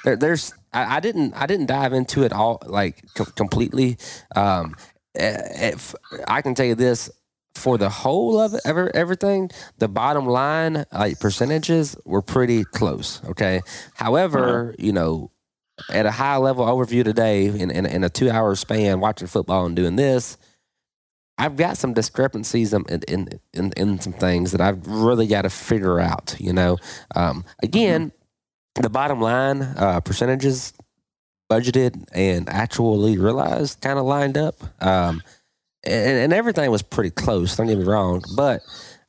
there, 0.04 0.16
there's, 0.16 0.54
I, 0.72 0.96
I 0.96 1.00
didn't, 1.00 1.34
I 1.34 1.46
didn't 1.46 1.66
dive 1.66 1.92
into 1.92 2.22
it 2.22 2.32
all 2.32 2.62
like 2.66 3.04
com- 3.14 3.32
completely. 3.36 3.98
Um, 4.34 4.76
if, 5.14 5.94
I 6.28 6.42
can 6.42 6.54
tell 6.54 6.66
you 6.66 6.74
this 6.74 7.10
for 7.54 7.76
the 7.76 7.90
whole 7.90 8.38
of 8.38 8.54
it, 8.54 8.60
ever, 8.64 8.94
everything, 8.94 9.50
the 9.78 9.88
bottom 9.88 10.26
line, 10.26 10.84
like 10.92 11.18
percentages 11.18 11.96
were 12.04 12.22
pretty 12.22 12.64
close. 12.64 13.20
Okay. 13.24 13.60
However, 13.94 14.74
you 14.78 14.92
know, 14.92 15.32
at 15.88 16.06
a 16.06 16.10
high 16.10 16.36
level 16.36 16.64
overview 16.64 17.02
today 17.02 17.46
in, 17.46 17.70
in, 17.70 17.86
in 17.86 18.04
a 18.04 18.08
two 18.10 18.30
hour 18.30 18.54
span 18.54 19.00
watching 19.00 19.26
football 19.26 19.66
and 19.66 19.74
doing 19.74 19.96
this, 19.96 20.36
I've 21.40 21.57
got 21.57 21.79
some 21.79 21.94
discrepancies 21.94 22.74
in 22.74 22.85
in, 23.09 23.40
in, 23.55 23.72
in 23.74 23.98
some 23.98 24.12
things 24.12 24.53
that 24.53 24.61
I've 24.61 24.87
really 24.87 25.26
got 25.26 25.42
to 25.42 25.50
figure 25.50 25.98
out. 25.98 26.37
You 26.38 26.53
know, 26.53 26.76
um, 27.14 27.44
again, 27.62 28.12
the 28.74 28.90
bottom 28.90 29.22
line 29.22 29.62
uh, 29.62 30.00
percentages 30.00 30.74
budgeted 31.50 32.05
and 32.12 32.46
actually 32.50 33.16
realized 33.16 33.81
kind 33.81 33.98
of 33.98 34.05
lined 34.05 34.37
up, 34.37 34.57
um, 34.85 35.22
and, 35.83 36.18
and 36.18 36.33
everything 36.35 36.70
was 36.70 36.83
pretty 36.83 37.11
close. 37.11 37.57
Don't 37.57 37.68
get 37.68 37.79
me 37.79 37.85
wrong, 37.85 38.22
but 38.37 38.61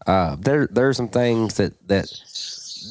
uh, 0.07 0.37
there 0.39 0.69
there 0.71 0.87
are 0.87 0.93
some 0.93 1.09
things 1.09 1.55
that 1.55 1.85
that 1.89 2.07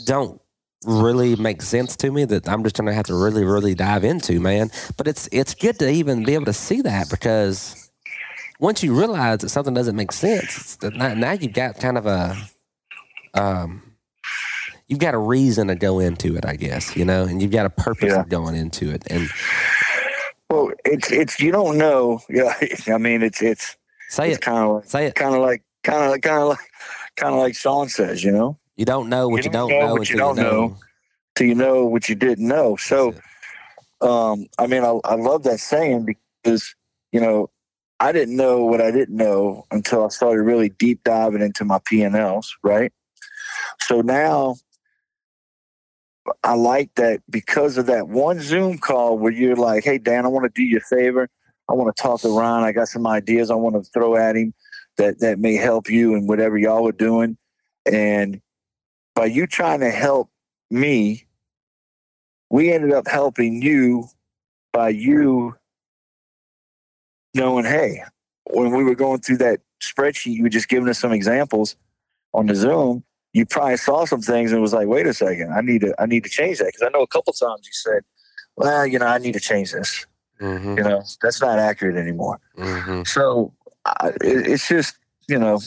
don't 0.05 0.39
really 0.85 1.35
make 1.37 1.63
sense 1.63 1.97
to 1.97 2.11
me 2.11 2.27
that 2.27 2.47
I'm 2.47 2.63
just 2.63 2.77
gonna 2.77 2.93
have 2.93 3.07
to 3.07 3.15
really 3.15 3.45
really 3.45 3.75
dive 3.75 4.05
into, 4.05 4.39
man. 4.39 4.71
But 4.99 5.09
it's 5.09 5.31
it's 5.33 5.55
good 5.55 5.79
to 5.79 5.91
even 5.91 6.25
be 6.25 6.35
able 6.35 6.45
to 6.45 6.53
see 6.53 6.83
that 6.83 7.09
because 7.09 7.80
once 8.61 8.83
you 8.83 8.95
realize 8.97 9.39
that 9.39 9.49
something 9.49 9.75
doesn't 9.75 9.97
make 9.97 10.13
sense, 10.13 10.79
now, 10.83 11.15
now 11.15 11.33
you've 11.33 11.53
got 11.53 11.79
kind 11.81 11.99
of 11.99 12.07
a 12.07 12.37
um, 13.35 13.83
you've 14.87 14.99
got 14.99 15.15
a 15.15 15.19
reason 15.19 15.69
to 15.69 15.75
go 15.75 15.99
into 15.99 16.37
it, 16.37 16.45
I 16.45 16.57
guess, 16.57 16.97
you 16.97 17.05
know, 17.05 17.25
and 17.25 17.41
you've 17.41 17.51
got 17.53 17.67
a 17.67 17.71
purpose 17.71 18.11
Yeah. 18.13 18.21
of 18.21 18.29
going 18.29 18.55
into 18.55 18.91
it. 18.93 19.03
And 19.11 19.29
Well, 20.51 20.71
it's 20.85 21.11
it's 21.11 21.41
you 21.41 21.53
don't 21.53 21.79
know. 21.79 22.21
Yeah, 22.29 22.55
I 22.95 22.99
mean 22.99 23.23
it's 23.23 23.41
it's 23.43 23.77
say 24.09 24.29
it's 24.31 24.39
it, 24.39 24.43
kind 24.43 24.59
of 24.69 24.75
like 24.77 24.85
say 24.85 25.07
it. 25.07 25.15
kind 25.15 25.35
of 25.35 25.41
like 25.43 25.63
kind 25.85 26.05
of 26.05 26.11
like 26.11 26.23
kind 26.23 26.43
of 26.43 26.49
like 26.49 26.59
kind 27.17 27.35
of 27.35 27.41
like 27.41 27.55
Sean 27.57 27.89
says, 27.89 28.23
you 28.25 28.33
know, 28.33 28.59
You 28.77 28.85
don't 28.85 29.09
know 29.09 29.29
what 29.29 29.45
you, 29.45 29.51
You 29.51 29.53
don't 29.53 29.69
don't 29.71 29.79
know 29.81 29.87
know 29.87 29.95
what 29.95 30.11
you 30.11 30.17
don't 30.17 30.37
know. 30.37 30.77
till 31.35 31.47
you 31.47 31.55
know 31.55 31.85
what 31.87 32.09
you 32.09 32.15
didn't 32.15 32.47
know. 32.47 32.77
So, 32.77 33.15
um, 34.01 34.47
I 34.59 34.67
mean, 34.67 34.83
I, 34.85 34.99
I 35.05 35.15
love 35.15 35.45
that 35.45 35.61
saying 35.61 36.05
because 36.43 36.75
you 37.13 37.21
know 37.21 37.49
I 38.01 38.13
didn't 38.13 38.37
know 38.37 38.65
what 38.65 38.81
I 38.81 38.91
didn't 38.91 39.17
know 39.17 39.67
until 39.71 40.07
I 40.07 40.09
started 40.09 40.43
really 40.43 40.71
deep 40.71 41.05
diving 41.05 41.43
into 41.43 41.67
my 41.67 41.81
P 41.85 42.03
and 42.03 42.17
Ls, 42.17 42.57
right? 42.65 42.93
So 43.81 44.01
now 44.01 44.57
I 46.43 46.55
like 46.55 46.95
that 46.95 47.21
because 47.29 47.77
of 47.77 47.87
that 47.87 48.09
one 48.09 48.41
Zoom 48.41 48.79
call 48.79 49.19
where 49.19 49.33
you're 49.33 49.57
like, 49.57 49.85
"Hey 49.85 49.99
Dan, 49.99 50.25
I 50.25 50.29
want 50.29 50.45
to 50.45 50.53
do 50.55 50.63
you 50.63 50.79
a 50.79 50.81
favor. 50.81 51.29
I 51.69 51.75
want 51.75 51.95
to 51.95 52.03
talk 52.03 52.21
to 52.23 52.37
Ron. 52.37 52.65
I 52.65 52.73
got 52.73 52.89
some 52.89 53.07
ideas 53.07 53.51
I 53.51 53.55
want 53.55 53.77
to 53.77 53.91
throw 53.91 54.17
at 54.17 54.35
him 54.37 54.55
that 54.97 55.21
that 55.21 55.39
may 55.39 55.55
help 55.55 55.91
you 55.91 56.15
and 56.15 56.27
whatever 56.27 56.57
y'all 56.57 56.89
are 56.89 56.93
doing." 56.93 57.37
And 57.85 58.41
by 59.15 59.27
you 59.27 59.47
trying 59.47 59.81
to 59.81 59.91
help 59.91 60.31
me, 60.71 61.27
we 62.49 62.73
ended 62.73 62.93
up 62.93 63.09
helping 63.09 63.61
you 63.61 64.07
by 64.73 64.89
you 64.91 65.55
knowing, 67.35 67.65
hey, 67.65 68.03
when 68.51 68.71
we 68.75 68.85
were 68.85 68.95
going 68.95 69.21
through 69.21 69.39
that 69.39 69.61
spreadsheet, 69.83 70.33
you 70.35 70.43
were 70.43 70.49
just 70.49 70.69
giving 70.69 70.89
us 70.89 70.99
some 70.99 71.13
examples 71.13 71.77
on 72.35 72.47
the 72.47 72.55
Zoom. 72.55 73.05
You 73.33 73.47
probably 73.47 73.77
saw 73.77 74.05
some 74.07 74.21
things 74.23 74.51
and 74.53 74.61
was 74.61 74.73
like, 74.73 74.89
wait 74.89 75.07
a 75.07 75.15
second, 75.15 75.53
I 75.53 75.61
need 75.61 75.83
to 75.83 75.95
I 76.01 76.07
need 76.07 76.25
to 76.25 76.31
change 76.31 76.59
that. 76.59 76.67
Because 76.67 76.83
I 76.83 76.89
know 76.89 77.03
a 77.03 77.07
couple 77.07 77.33
times 77.33 77.61
you 77.65 77.73
said, 77.73 78.03
Well, 78.57 78.87
you 78.87 78.99
know, 78.99 79.07
I 79.07 79.19
need 79.19 79.33
to 79.35 79.41
change 79.41 79.73
this. 79.73 80.07
Mhm, 80.41 80.77
You 80.79 80.83
know, 80.83 81.03
that's 81.23 81.41
not 81.41 81.59
accurate 81.59 81.97
anymore. 81.97 82.41
mhm. 82.57 83.07
So 83.07 83.53
I, 83.85 84.09
it, 84.21 84.47
it's 84.49 84.67
just, 84.69 84.97
you 85.29 85.39
know, 85.39 85.61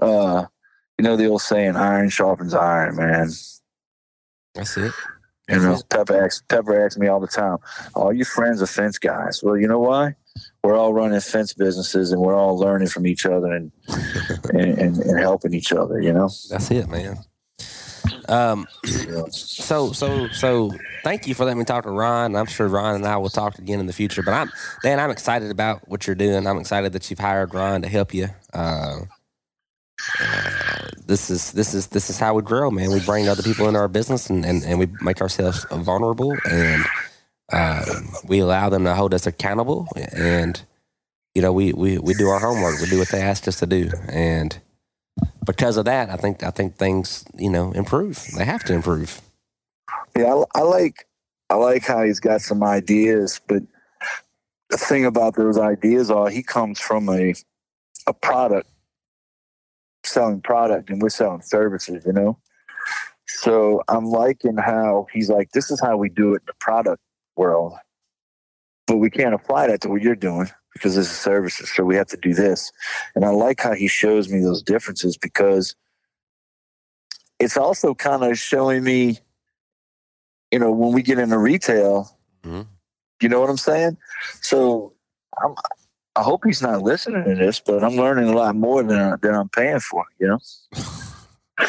uh, 0.00 0.46
you 0.98 1.02
know 1.04 1.16
the 1.16 1.26
old 1.26 1.42
saying, 1.42 1.76
iron 1.76 2.08
sharpens 2.08 2.54
iron, 2.54 2.96
man. 2.96 3.28
That's 4.54 4.76
it. 4.76 4.92
You 5.48 5.58
know. 5.58 5.80
Pepper 5.90 6.24
asks, 6.24 6.42
Pepper 6.48 6.84
asks 6.84 6.98
me 6.98 7.08
all 7.08 7.20
the 7.20 7.26
time, 7.26 7.58
all 7.94 8.12
your 8.12 8.26
friends 8.26 8.62
are 8.62 8.66
fence 8.66 8.98
guys. 8.98 9.42
Well, 9.42 9.56
you 9.56 9.66
know 9.66 9.80
why? 9.80 10.14
We're 10.62 10.76
all 10.76 10.94
running 10.94 11.20
fence 11.20 11.52
businesses 11.52 12.12
and 12.12 12.20
we're 12.20 12.36
all 12.36 12.56
learning 12.56 12.88
from 12.88 13.06
each 13.06 13.26
other 13.26 13.52
and, 13.52 13.72
and, 14.52 14.78
and, 14.78 14.96
and 14.98 15.18
helping 15.18 15.52
each 15.52 15.72
other, 15.72 16.00
you 16.00 16.12
know? 16.12 16.30
That's 16.48 16.70
it, 16.70 16.88
man. 16.88 17.18
Um, 18.28 18.66
so 19.30 19.92
so 19.92 20.28
so 20.28 20.70
thank 21.02 21.26
you 21.26 21.34
for 21.34 21.44
letting 21.44 21.58
me 21.58 21.64
talk 21.64 21.84
to 21.84 21.90
Ron. 21.90 22.36
I'm 22.36 22.46
sure 22.46 22.68
Ron 22.68 22.96
and 22.96 23.06
I 23.06 23.16
will 23.16 23.28
talk 23.28 23.58
again 23.58 23.80
in 23.80 23.86
the 23.86 23.92
future. 23.92 24.22
But 24.22 24.34
I'm 24.34 24.52
Dan, 24.82 25.00
I'm 25.00 25.10
excited 25.10 25.50
about 25.50 25.88
what 25.88 26.06
you're 26.06 26.16
doing. 26.16 26.46
I'm 26.46 26.58
excited 26.58 26.92
that 26.92 27.10
you've 27.10 27.18
hired 27.18 27.52
Ron 27.52 27.82
to 27.82 27.88
help 27.88 28.14
you. 28.14 28.28
Uh, 28.54 29.00
uh, 30.20 30.88
this 31.06 31.30
is 31.30 31.52
this 31.52 31.74
is 31.74 31.88
this 31.88 32.10
is 32.10 32.18
how 32.18 32.34
we 32.34 32.42
grow, 32.42 32.70
man. 32.70 32.90
We 32.90 33.00
bring 33.00 33.28
other 33.28 33.42
people 33.42 33.68
into 33.68 33.80
our 33.80 33.88
business 33.88 34.30
and, 34.30 34.44
and, 34.44 34.64
and 34.64 34.78
we 34.78 34.88
make 35.00 35.20
ourselves 35.20 35.66
vulnerable 35.70 36.36
and 36.50 36.84
uh, 37.52 37.84
we 38.26 38.40
allow 38.40 38.68
them 38.68 38.84
to 38.84 38.94
hold 38.94 39.14
us 39.14 39.26
accountable 39.26 39.88
and 39.96 40.62
you 41.34 41.42
know 41.42 41.52
we, 41.52 41.72
we, 41.72 41.98
we 41.98 42.14
do 42.14 42.28
our 42.28 42.40
homework. 42.40 42.80
We 42.80 42.88
do 42.88 42.98
what 42.98 43.08
they 43.08 43.20
ask 43.20 43.48
us 43.48 43.58
to 43.60 43.66
do 43.66 43.90
and 44.08 44.58
because 45.46 45.76
of 45.76 45.84
that, 45.86 46.10
I 46.10 46.16
think 46.16 46.42
I 46.42 46.50
think 46.50 46.76
things 46.76 47.24
you 47.36 47.50
know 47.50 47.72
improve. 47.72 48.24
They 48.36 48.44
have 48.44 48.64
to 48.64 48.74
improve. 48.74 49.20
Yeah, 50.16 50.34
I, 50.54 50.60
I 50.60 50.62
like 50.62 51.06
I 51.50 51.56
like 51.56 51.84
how 51.84 52.02
he's 52.02 52.20
got 52.20 52.40
some 52.40 52.62
ideas, 52.62 53.40
but 53.46 53.62
the 54.70 54.78
thing 54.78 55.04
about 55.04 55.36
those 55.36 55.58
ideas 55.58 56.10
are 56.10 56.30
he 56.30 56.42
comes 56.42 56.80
from 56.80 57.08
a 57.08 57.34
a 58.06 58.14
product 58.14 58.68
selling 60.04 60.40
product 60.40 60.90
and 60.90 61.00
we're 61.02 61.08
selling 61.10 61.42
services, 61.42 62.04
you 62.06 62.12
know. 62.12 62.38
So 63.26 63.82
I'm 63.88 64.06
liking 64.06 64.56
how 64.56 65.06
he's 65.12 65.30
like, 65.30 65.52
this 65.52 65.70
is 65.70 65.80
how 65.80 65.96
we 65.96 66.08
do 66.08 66.34
it 66.34 66.42
in 66.42 66.46
the 66.48 66.54
product 66.60 67.00
world, 67.36 67.74
but 68.86 68.98
we 68.98 69.10
can't 69.10 69.34
apply 69.34 69.68
that 69.68 69.80
to 69.82 69.88
what 69.88 70.02
you're 70.02 70.14
doing 70.16 70.50
because 70.72 70.96
this 70.96 71.10
is 71.10 71.16
services. 71.18 71.72
So 71.74 71.84
we 71.84 71.96
have 71.96 72.08
to 72.08 72.16
do 72.16 72.34
this, 72.34 72.72
and 73.14 73.24
I 73.24 73.30
like 73.30 73.60
how 73.60 73.74
he 73.74 73.88
shows 73.88 74.28
me 74.28 74.40
those 74.40 74.62
differences 74.62 75.16
because 75.16 75.74
it's 77.38 77.56
also 77.56 77.94
kind 77.94 78.24
of 78.24 78.38
showing 78.38 78.84
me 78.84 79.18
you 80.52 80.58
know, 80.58 80.70
when 80.70 80.92
we 80.92 81.02
get 81.02 81.18
into 81.18 81.38
retail, 81.38 82.18
Mhm. 82.44 82.66
you 83.22 83.28
know 83.30 83.40
what 83.40 83.48
I'm 83.48 83.56
saying? 83.56 83.96
So 84.42 84.92
I'm, 85.42 85.54
I 86.14 86.22
hope 86.22 86.44
he's 86.44 86.60
not 86.62 86.82
listening 86.82 87.24
to 87.24 87.34
this, 87.34 87.58
but 87.60 87.82
I'm 87.82 87.96
learning 87.96 88.28
a 88.28 88.32
lot 88.36 88.54
more 88.54 88.82
than, 88.82 88.98
I- 88.98 89.16
than 89.16 89.34
I'm 89.34 89.48
paying 89.48 89.80
for, 89.80 90.04
you 90.18 90.28
know? 90.28 90.38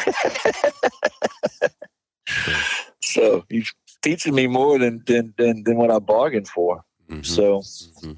so 3.02 3.44
he's 3.48 3.72
teaching 4.02 4.34
me 4.34 4.46
more 4.46 4.78
than, 4.78 5.02
than, 5.06 5.32
than, 5.38 5.62
than 5.64 5.76
what 5.76 5.90
I 5.90 5.98
bargained 5.98 6.48
for. 6.48 6.84
Mhm. 7.10 7.24
So 7.24 7.60
Mhm. 8.06 8.16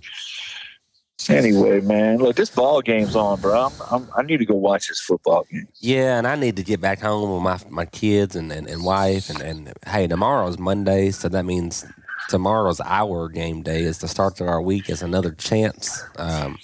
anyway, 1.29 1.81
man, 1.81 2.19
look, 2.19 2.37
this 2.37 2.51
ball 2.51 2.81
game's 2.83 3.15
on, 3.17 3.41
bro. 3.41 3.67
I'm, 3.67 3.81
I'm, 3.91 4.09
I 4.17 4.23
need 4.23 4.39
to 4.39 4.45
go 4.47 4.55
watch 4.55 4.89
this 4.89 5.01
football 5.01 5.45
game. 5.51 5.69
Yeah, 5.81 6.19
and 6.19 6.27
I 6.27 6.37
need 6.37 6.57
to 6.57 6.63
get 6.65 6.81
back 6.81 7.01
home 7.01 7.33
with 7.35 7.43
my 7.43 7.59
my 7.71 7.85
kids 7.87 8.37
and, 8.37 8.51
and, 8.53 8.69
and 8.69 8.85
wife 8.85 9.29
and, 9.31 9.41
and 9.41 9.73
hey, 9.87 10.07
tomorrow's 10.07 10.59
Monday, 10.59 11.11
so 11.11 11.29
that 11.29 11.45
means 11.45 11.85
tomorrow's 12.29 12.81
our 12.81 13.29
game 13.29 13.63
day 13.63 13.83
is 13.83 13.99
the 13.99 14.09
start 14.09 14.41
of 14.41 14.49
our 14.49 14.63
week 14.63 14.91
is 14.91 15.03
another 15.03 15.33
chance. 15.33 16.03
Um, 16.19 16.59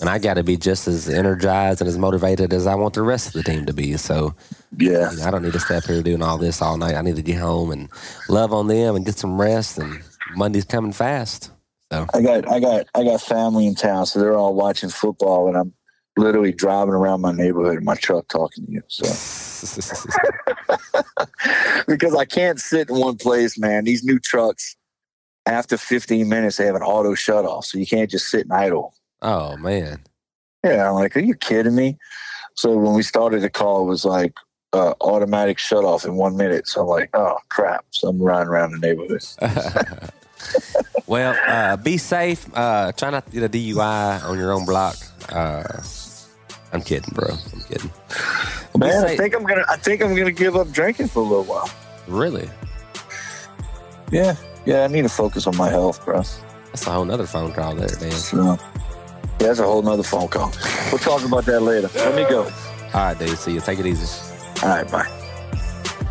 and 0.00 0.10
I 0.10 0.18
got 0.18 0.34
to 0.34 0.44
be 0.44 0.56
just 0.56 0.88
as 0.88 1.08
energized 1.08 1.80
and 1.80 1.88
as 1.88 1.98
motivated 1.98 2.52
as 2.52 2.66
I 2.66 2.74
want 2.74 2.94
the 2.94 3.02
rest 3.02 3.28
of 3.28 3.32
the 3.34 3.42
team 3.44 3.66
to 3.66 3.72
be. 3.72 3.96
So 3.96 4.34
Yeah. 4.78 5.10
you 5.12 5.18
know, 5.18 5.24
I 5.24 5.30
don't 5.30 5.42
need 5.42 5.54
to 5.54 5.60
stay 5.60 5.76
up 5.76 5.84
here 5.86 6.02
doing 6.02 6.22
all 6.22 6.38
this 6.38 6.62
all 6.62 6.76
night. 6.78 6.96
I 6.96 7.02
need 7.02 7.16
to 7.16 7.22
get 7.22 7.38
home 7.38 7.70
and 7.72 7.88
love 8.28 8.52
on 8.52 8.68
them 8.68 8.96
and 8.96 9.06
get 9.06 9.18
some 9.18 9.40
rest. 9.40 9.78
And 9.78 10.02
Monday's 10.36 10.64
coming 10.66 10.92
fast. 10.92 11.50
So 11.92 12.06
I 12.14 12.22
got 12.22 12.48
I 12.50 12.60
got 12.60 12.86
I 12.94 13.04
got 13.04 13.22
family 13.22 13.66
in 13.66 13.74
town, 13.76 14.06
so 14.06 14.18
they're 14.20 14.36
all 14.36 14.54
watching 14.54 14.90
football, 14.90 15.48
and 15.48 15.56
I'm 15.56 15.74
literally 16.16 16.52
driving 16.52 16.94
around 16.94 17.20
my 17.20 17.32
neighborhood 17.32 17.78
in 17.78 17.84
my 17.84 17.94
truck 17.94 18.26
talking 18.28 18.66
to 18.66 18.72
you. 18.72 18.82
So 18.88 19.06
because 21.86 22.14
I 22.14 22.24
can't 22.24 22.60
sit 22.60 22.88
in 22.88 22.96
one 22.96 23.16
place, 23.16 23.58
man. 23.58 23.84
These 23.84 24.04
new 24.04 24.18
trucks, 24.18 24.76
after 25.46 25.76
15 25.76 26.28
minutes, 26.28 26.56
they 26.56 26.66
have 26.66 26.74
an 26.74 26.82
auto 26.82 27.14
shut 27.14 27.44
off, 27.44 27.66
so 27.66 27.78
you 27.78 27.86
can't 27.86 28.10
just 28.10 28.28
sit 28.28 28.42
and 28.42 28.52
idle. 28.52 28.94
oh 29.22 29.56
man. 29.56 30.00
Yeah, 30.64 30.88
I'm 30.88 30.94
like, 30.94 31.16
are 31.16 31.20
you 31.20 31.34
kidding 31.34 31.76
me? 31.76 31.96
So 32.54 32.76
when 32.76 32.94
we 32.94 33.02
started 33.02 33.42
the 33.42 33.50
call, 33.50 33.82
it 33.82 33.88
was 33.88 34.04
like 34.04 34.34
uh, 34.72 34.94
automatic 35.00 35.58
shut 35.58 35.84
off 35.84 36.04
in 36.04 36.16
one 36.16 36.36
minute. 36.36 36.66
So 36.66 36.82
I'm 36.82 36.88
like, 36.88 37.10
oh 37.14 37.36
crap! 37.48 37.84
So 37.90 38.08
I'm 38.08 38.20
riding 38.20 38.48
around 38.48 38.72
the 38.72 38.78
neighborhood. 38.78 39.22
well, 41.06 41.36
uh, 41.46 41.76
be 41.76 41.98
safe. 41.98 42.48
Uh, 42.52 42.90
try 42.92 43.10
not 43.10 43.26
to 43.26 43.32
get 43.32 43.44
a 43.44 43.48
DUI 43.48 44.24
on 44.24 44.38
your 44.38 44.52
own 44.52 44.64
block. 44.64 44.96
Uh, 45.28 45.80
I'm 46.76 46.82
kidding, 46.82 47.12
bro. 47.14 47.28
I'm 47.32 47.60
kidding. 47.62 47.90
Be 48.74 48.78
Man, 48.78 49.04
I 49.06 49.16
think 49.16 49.34
I'm 49.34 49.44
gonna 49.44 49.64
I 49.68 49.76
think 49.76 50.02
I'm 50.02 50.14
gonna 50.14 50.30
give 50.30 50.56
up 50.56 50.70
drinking 50.70 51.08
for 51.08 51.20
a 51.20 51.22
little 51.22 51.44
while. 51.44 51.70
really? 52.06 52.48
Yeah, 54.12 54.36
yeah, 54.66 54.84
I 54.84 54.86
need 54.88 55.02
to 55.02 55.08
focus 55.08 55.46
on 55.46 55.56
my 55.56 55.68
health, 55.70 56.04
bro. 56.04 56.18
That's 56.18 56.86
a 56.86 56.90
whole 56.90 57.04
nother 57.04 57.26
phone 57.26 57.52
call 57.52 57.74
there, 57.74 57.88
man. 58.00 58.12
So, 58.12 58.44
yeah, 58.44 58.56
that's 59.38 59.58
a 59.58 59.64
whole 59.64 59.82
nother 59.82 60.02
phone 60.02 60.28
call. 60.28 60.52
We'll 60.92 60.98
talk 60.98 61.24
about 61.24 61.44
that 61.46 61.60
later. 61.60 61.88
Let 61.94 62.14
me 62.14 62.22
go. 62.28 62.44
All 62.44 62.50
right, 62.92 63.18
dude. 63.18 63.36
See 63.38 63.54
you. 63.54 63.60
Take 63.60 63.78
it 63.78 63.86
easy. 63.86 64.06
All 64.62 64.68
right, 64.68 64.90
bye. 64.90 65.06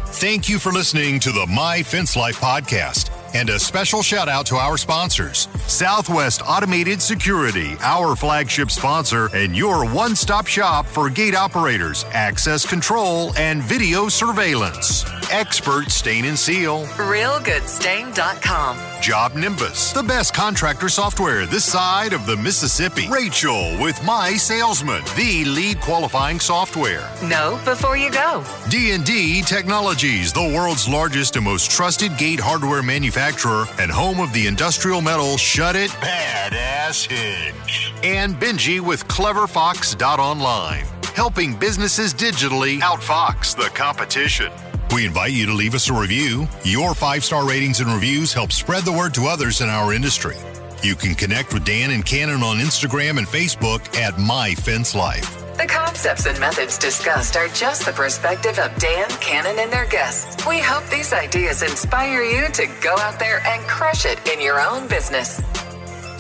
Thank 0.08 0.50
you 0.50 0.58
for 0.60 0.72
listening 0.72 1.20
to 1.22 1.32
the 1.32 1.46
My 1.48 1.84
Fence 1.84 2.16
Life 2.16 2.40
podcast. 2.40 3.12
And 3.36 3.50
a 3.50 3.60
special 3.60 4.02
shout 4.02 4.30
out 4.30 4.46
to 4.46 4.56
our 4.56 4.78
sponsors 4.78 5.50
Southwest 5.68 6.42
Automated 6.48 7.02
Security, 7.02 7.76
our 7.82 8.16
flagship 8.16 8.72
sponsor, 8.72 9.30
and 9.36 9.58
your 9.58 9.86
one 9.86 10.16
stop 10.16 10.48
shop 10.48 10.86
for 10.86 11.10
gate 11.10 11.36
operators, 11.36 12.06
access 12.12 12.66
control, 12.66 13.34
and 13.36 13.62
video 13.62 14.08
surveillance. 14.08 15.04
Expert 15.36 15.92
Stain 15.92 16.24
and 16.24 16.40
Seal. 16.40 16.86
RealGoodStain.com. 16.96 18.78
Job 19.02 19.36
Nimbus, 19.36 19.92
the 19.92 20.02
best 20.02 20.34
contractor 20.34 20.88
software 20.88 21.46
this 21.46 21.66
side 21.66 22.14
of 22.14 22.26
the 22.26 22.38
Mississippi. 22.38 23.10
Rachel 23.10 23.78
with 23.82 24.02
My 24.06 24.38
Salesman, 24.38 25.04
the 25.18 25.44
lead 25.44 25.82
qualifying 25.82 26.40
software. 26.40 27.12
No, 27.22 27.60
before 27.66 27.98
you 27.98 28.10
go. 28.12 28.46
D&D 28.70 29.42
Technologies, 29.42 30.32
the 30.32 30.54
world's 30.56 30.88
largest 30.88 31.36
and 31.36 31.44
most 31.44 31.70
trusted 31.70 32.16
gate 32.18 32.40
hardware 32.40 32.82
manufacturer 32.82 33.66
and 33.78 33.92
home 33.92 34.22
of 34.22 34.32
the 34.32 34.48
industrial 34.48 35.02
metal 35.02 35.36
Shut 35.36 35.76
It 35.76 35.90
Badass 36.00 37.12
Hinge. 37.12 37.92
And 38.06 38.36
Benji 38.36 38.80
with 38.80 39.06
CleverFox.online, 39.10 40.86
helping 41.14 41.60
businesses 41.60 42.14
digitally 42.14 42.80
outfox 42.80 43.54
the 43.54 43.70
competition. 43.76 44.50
We 44.96 45.06
invite 45.06 45.34
you 45.34 45.46
to 45.48 45.54
leave 45.54 45.76
us 45.76 45.90
a 45.90 45.94
review. 45.94 46.48
Your 46.64 46.94
five 46.94 47.26
star 47.26 47.46
ratings 47.46 47.82
and 47.82 47.92
reviews 47.92 48.32
help 48.32 48.54
spread 48.54 48.86
the 48.86 48.94
word 48.94 49.14
to 49.16 49.26
others 49.26 49.60
in 49.60 49.68
our 49.68 49.92
industry. 49.92 50.38
You 50.84 50.96
can 50.96 51.16
connect 51.16 51.54
with 51.54 51.66
Dan 51.66 51.92
and 51.92 52.06
Cannon 52.06 52.42
on 52.42 52.60
Instagram 52.60 53.18
and 53.18 53.28
Facebook 53.28 53.94
at 53.98 54.18
My 54.18 54.56
Fence 54.56 54.96
Life. 54.96 55.38
The 55.58 55.66
concepts 55.68 56.28
and 56.28 56.40
methods 56.40 56.78
discussed 56.78 57.36
are 57.36 57.50
just 57.50 57.86
the 57.86 57.92
perspective 57.92 58.58
of 58.58 58.74
Dan, 58.78 59.10
Cannon, 59.20 59.60
and 59.60 59.70
their 59.70 59.86
guests. 59.86 60.48
We 60.48 60.60
hope 60.60 60.86
these 60.90 61.12
ideas 61.12 61.62
inspire 61.62 62.24
you 62.24 62.48
to 62.54 62.66
go 62.82 62.96
out 63.00 63.20
there 63.20 63.46
and 63.46 63.62
crush 63.68 64.06
it 64.06 64.26
in 64.30 64.40
your 64.40 64.62
own 64.62 64.88
business. 64.88 65.42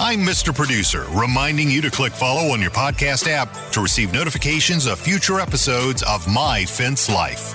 I'm 0.01 0.19
Mr. 0.19 0.53
Producer, 0.53 1.05
reminding 1.11 1.71
you 1.71 1.81
to 1.81 1.89
click 1.89 2.11
follow 2.11 2.51
on 2.51 2.59
your 2.59 2.71
podcast 2.71 3.29
app 3.29 3.55
to 3.71 3.79
receive 3.79 4.11
notifications 4.11 4.85
of 4.85 4.99
future 4.99 5.39
episodes 5.39 6.03
of 6.03 6.27
My 6.27 6.65
Fence 6.65 7.09
Life. 7.09 7.53